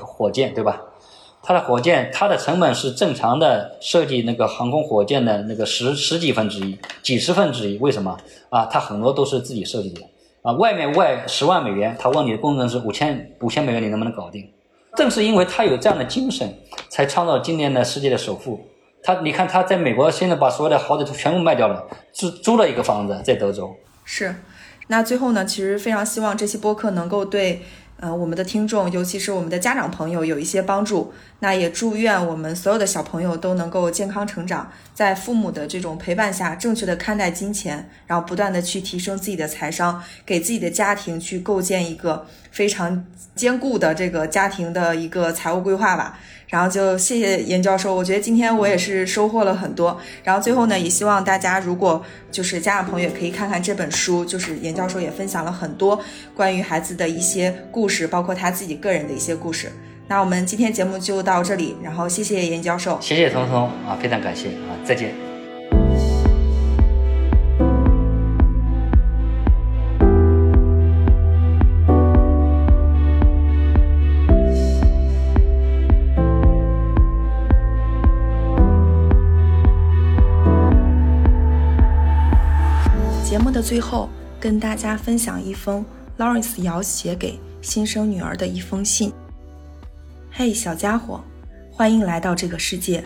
[0.00, 0.80] 火箭，对吧？
[1.42, 7.78] 他的火箭，它的成本是正常的设计那个航空火箭的那个十十几分之一、几十分之一。
[7.78, 8.18] 为什么
[8.50, 8.66] 啊？
[8.66, 10.00] 他很多都是自己设计的
[10.42, 10.52] 啊。
[10.54, 14.50] 外面外十万美元，他问你的工程师五千五千美元，你能不能搞定？
[14.96, 16.52] 正是因为他有这样的精神，
[16.88, 18.66] 才创造今年的世界的首富。
[19.02, 23.76] 他，你看他在美国现在把所有的豪宅都全部卖掉了，租租了一个房子在德州。
[24.04, 24.34] 是，
[24.88, 27.62] 那最后呢，其实非常希望这期播客能够对。
[27.98, 31.14] 呃，我们的听众，尤其是我们的家长朋友，有一些帮助。
[31.40, 46.18] 那也祝愿我们所有的小朋友都能够健康成长，在父母的这种陪伴下，正确的看待金钱，然后不断的去提升自己的财商，给自己的家庭去构建一个非常坚固的这个家庭的一个财务规划吧。
[46.48, 49.98] 然后就谢谢严教授，我觉得今天我也是收获了很多。
[50.22, 56.00] 然后最后呢，也希望大家如果就是家长朋友也可以看看这本书，就是严教授也分享了很多
[56.34, 59.72] 关于孩子的一些故事，包括他自己个人的一些故事。
[60.08, 65.35] 那我们今天节目就到这里，然后谢谢严教授，谢谢彤彤啊，非常感谢啊，再见。
[83.36, 84.08] 节目的最后，
[84.40, 85.84] 跟大家分享一封
[86.16, 89.12] Lawrence 姚写给新生女儿的一封信。
[90.32, 91.22] 嘿，小家伙，
[91.70, 93.04] 欢迎来到这个世界。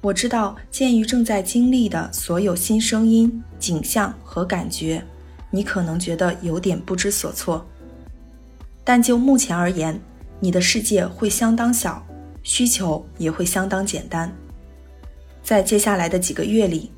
[0.00, 5.04] 我知道，鉴于正在经历的所有新声音、景象和感觉，
[5.50, 7.66] 你可能觉得有点不知所措。
[8.82, 10.00] 但就目前而言，
[10.40, 12.02] 你的世界会相当小，
[12.42, 14.34] 需求也会相当简单。
[15.42, 16.90] 在接下来的几个月里。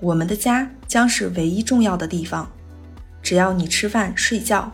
[0.00, 2.50] 我们的家将是唯一重要的地方，
[3.22, 4.70] 只要你吃饭睡觉，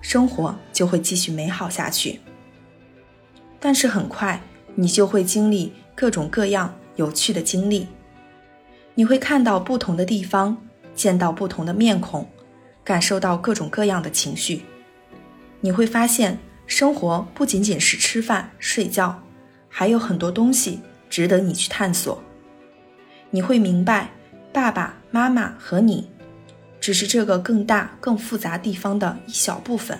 [0.00, 2.20] 生活就会继续美好下去。
[3.58, 4.40] 但是很快，
[4.76, 7.88] 你就会经历各种各样有趣的经历，
[8.94, 10.56] 你会看到不同的地方，
[10.94, 12.28] 见到不同的面孔，
[12.84, 14.62] 感受到各种各样的情绪。
[15.60, 19.20] 你会发现，生活不仅仅是吃饭睡觉，
[19.68, 22.22] 还有很多东西值得你去探索。
[23.30, 24.10] 你会明白。
[24.52, 26.08] 爸爸妈妈和你，
[26.80, 29.98] 只是这个更大、更复杂地方的一小部分。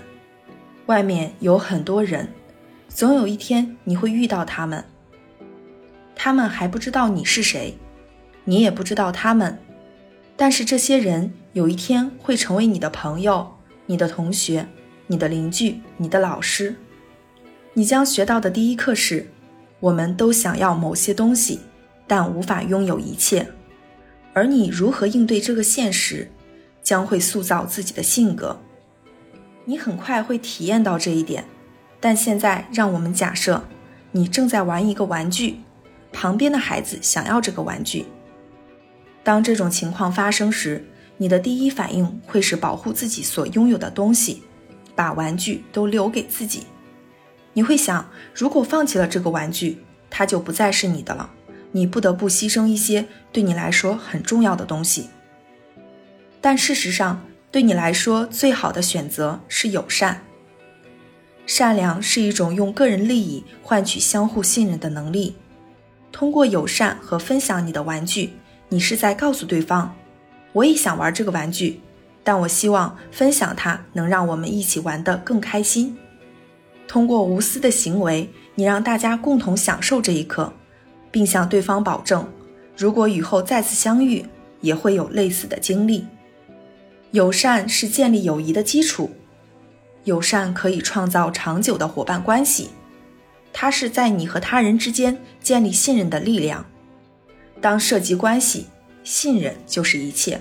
[0.86, 2.28] 外面有很多人，
[2.88, 4.84] 总有一天你会遇到他们。
[6.16, 7.78] 他们还不知道你是谁，
[8.44, 9.56] 你也不知道他们。
[10.36, 14.66] 但是这些人有一天会成为你的朋友、你的同学、
[15.06, 16.74] 你的邻居、你的老师。
[17.74, 19.30] 你将学到的第一课是：
[19.78, 21.60] 我们都想要某些东西，
[22.08, 23.46] 但无法拥有一切。
[24.32, 26.30] 而你如何应对这个现实，
[26.82, 28.60] 将会塑造自己的性格。
[29.64, 31.44] 你很快会体验到这一点。
[32.02, 33.62] 但现在，让我们假设
[34.12, 35.60] 你正在玩一个玩具，
[36.12, 38.06] 旁边的孩子想要这个玩具。
[39.22, 40.82] 当这种情况发生时，
[41.18, 44.42] 你的第一反应会是保护自己所拥有的东西，
[44.94, 46.62] 把玩具都留给自己。
[47.52, 51.30] 你会想，如果放弃了这个玩具，它就不再是你的了。
[51.72, 55.08] 你不得不牺牲一些对你来说很重要的东西。
[56.40, 60.22] 但事实上，对你来说最好的选择是友善。
[61.46, 65.36] 善良是一种用个人利益换取相互信任的能力。
[66.12, 68.30] 通过友善和分享你的玩具，
[68.68, 69.94] 你是在告诉对方
[70.52, 71.80] ：“我也想玩这个玩具，
[72.22, 75.98] 但我希望分享它能让我们一起玩得更开心。”
[76.86, 80.52] 通过无私的行为，你让大家共同享受这一刻，
[81.10, 82.26] 并向对方保证，
[82.76, 84.24] 如果以后再次相遇，
[84.60, 86.06] 也会有类似的经历。
[87.12, 89.10] 友善是建立友谊的基础，
[90.04, 92.70] 友善可以创造长久的伙伴关系。
[93.52, 96.64] 它是在你和他人之间建立信任的力量。
[97.60, 98.66] 当涉及关系，
[99.02, 100.40] 信任就是一切。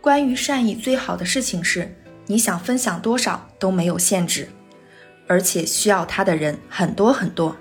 [0.00, 1.94] 关于善意，最好的事情是，
[2.26, 4.48] 你想分享多少都没有限制，
[5.26, 7.54] 而且需要他的人很多很多。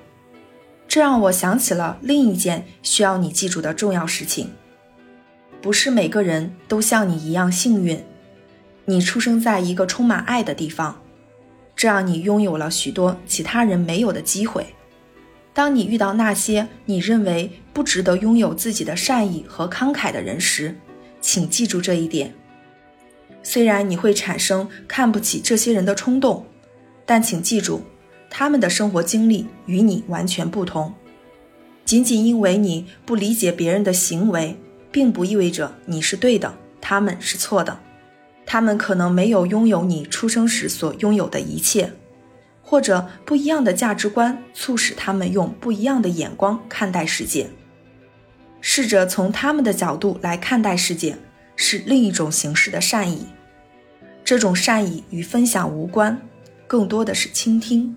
[0.93, 4.49] 这让我想起了另一件需要你记住的重要事情：
[5.59, 7.99] 不是每个人都像你一样幸运。
[8.85, 11.01] 你出生在一个充满爱的地方。
[11.75, 14.67] 这让你拥有了许多其他人没有的机会。
[15.51, 20.75] 当你遇到那些你认为不值得拥有自己的善意和慷慨的人时，
[21.19, 22.31] 请记住这一点。
[23.41, 26.45] 虽然你会产生看不起这些人的冲动，
[27.03, 27.81] 但请记住，
[28.35, 30.91] 他们的生活经历与你完全不同。
[31.85, 34.57] 仅仅因为你不理解别人的行为，
[34.91, 37.79] 并不意味着你是对的，他们是错的。
[38.43, 41.93] 他们可能没有拥有你出生时所拥有的一切，
[42.63, 47.51] 或者不一样的价值观促使他们用不一样的眼光看待世界。
[48.59, 51.15] 试着从他们的角度来看待世界，
[51.55, 53.27] 是另一种形式的善意。
[54.25, 56.19] 这种善意与分享无关，
[56.65, 57.95] 更多的是倾听。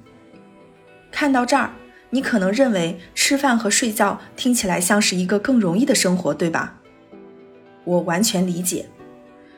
[1.18, 1.70] 看到这儿，
[2.10, 6.78] 你可能认为吃饭和睡觉听起来像是一个更容易的生活，对吧？
[7.84, 8.90] 我完全理解。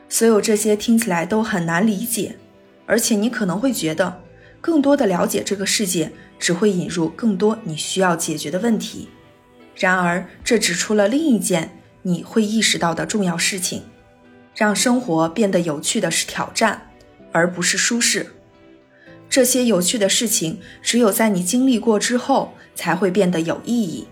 [0.07, 2.37] 所有这些听起来都很难理解，
[2.85, 4.21] 而且你可能会觉得，
[4.61, 9.09] 更多的了解这个世界只会引入更多你需要解决的问题。
[9.75, 13.83] 然而，这指出了另一件你会意识到的重要事情：
[14.55, 16.89] 让生活变得有趣的是挑战，
[17.33, 18.27] 而不是舒适。
[19.29, 24.07] 这些有趣的事情只有在你经历过之后才会变得有意义。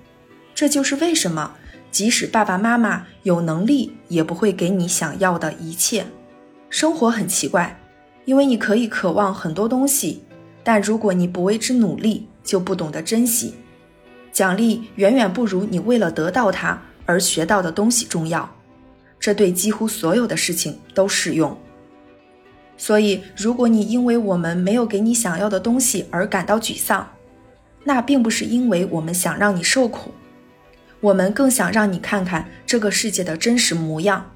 [0.53, 1.55] 这就是为什么。
[1.89, 6.05] 即使爸爸妈妈有能力，也不会给你想要的一切。
[6.69, 7.79] 生活很奇怪，
[8.25, 10.21] 因为你可以渴望很多东西，
[10.63, 13.55] 但如果你不为之努力，就不懂得珍惜。
[14.31, 18.47] 奖励远远不如你为了得到它而学到的东西重要。
[19.19, 21.57] 这对几乎所有的事情都适用。
[22.77, 27.11] 所以，如果你因为我们没有给你想要的东西而感到沮丧，
[27.83, 30.11] 那并不是因为我们想让你受苦。
[30.99, 34.31] 我们更想让你看看这个世界的真实模样，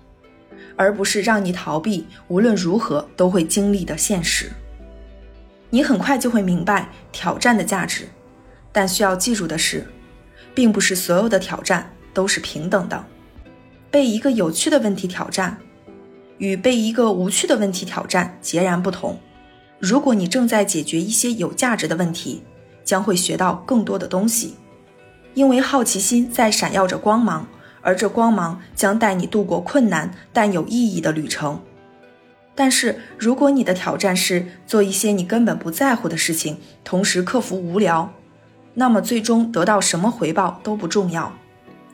[0.76, 4.52] 而不是让你逃避无论如何都会经历的现实。
[5.70, 8.08] 你很快就会明白挑战的价值，
[8.72, 9.86] 但需要记住的是，
[10.54, 13.06] 并不是所有的挑战都是平等的。
[13.90, 15.58] 被一个有趣的问题挑战，
[16.42, 19.20] 与被一个无趣的问题挑战截然不同。
[19.78, 22.42] 如果你正在解决一些有价值的问题，
[22.84, 24.56] 将会学到更多的东西。
[25.36, 27.46] 因为好奇心在闪耀着光芒，
[27.82, 31.62] 而这光芒将带你度过困难但有意义的旅程。
[32.56, 38.12] 但是，如果你的挑战是做一些你根本不在乎的事情，同时克服无聊，
[38.74, 41.32] 那么最终得到什么回报都不重要。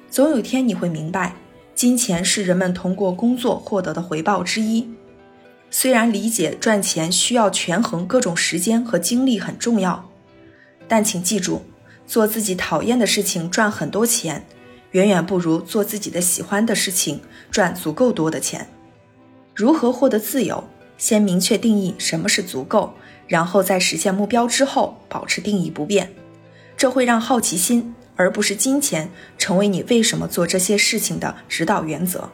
[0.10, 1.34] 总有一天你会明白，
[1.78, 4.90] 金钱是人们通过工作获得的回报之一。
[5.70, 10.10] 虽然理解赚钱需要权衡各种时间和精力很重要，
[10.88, 11.62] 但请记住。
[12.08, 14.44] 做自己讨厌的事情赚很多钱，
[14.92, 17.22] 远远不如做自己的喜欢的事情
[17.52, 18.68] 赚足够多的钱。
[19.54, 20.64] 如何获得自由？
[20.98, 22.94] 先明确定义什么是足够，
[23.28, 26.12] 然后在实现目标之后保持定义不变。
[26.76, 32.30] 这会让好奇心而不是金钱成为你为什么做这些事情的指导原则。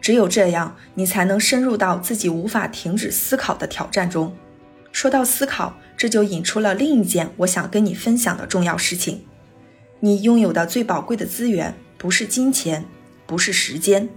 [0.00, 4.34] 只有这样，你才能深入到自己无法停止思考的挑战中。
[4.92, 9.24] 说到思考，这就引出了另一件我想跟你分享的重要事情：
[10.00, 12.84] 你拥有的最宝贵的资源不是金钱，
[13.26, 14.08] 不是时间，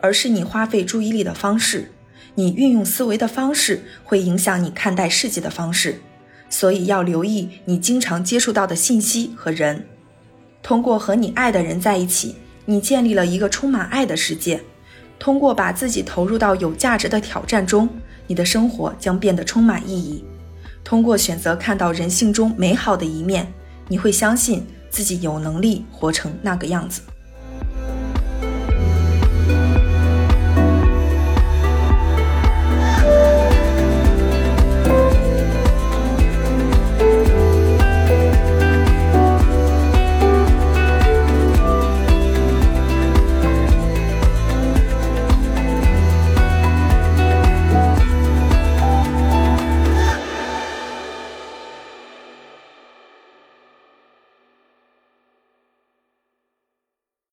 [0.00, 1.90] 而是你花费注意力的方式。
[2.34, 6.00] 你运用思维的方式会影响你看待世界的方式，
[6.48, 9.86] 所以要留意你经常接触到的信息和人。
[10.62, 14.60] 通过和你爱的人在一起，你建立了一个充满爱的世界。
[15.18, 17.88] 通过把自己投入到有价值的挑战中。
[18.28, 20.24] 你的生活将变得充满意义。
[20.82, 23.52] 通过选择看到人性中美好的一面，
[23.88, 27.02] 你会相信自己有能力活成那个样子。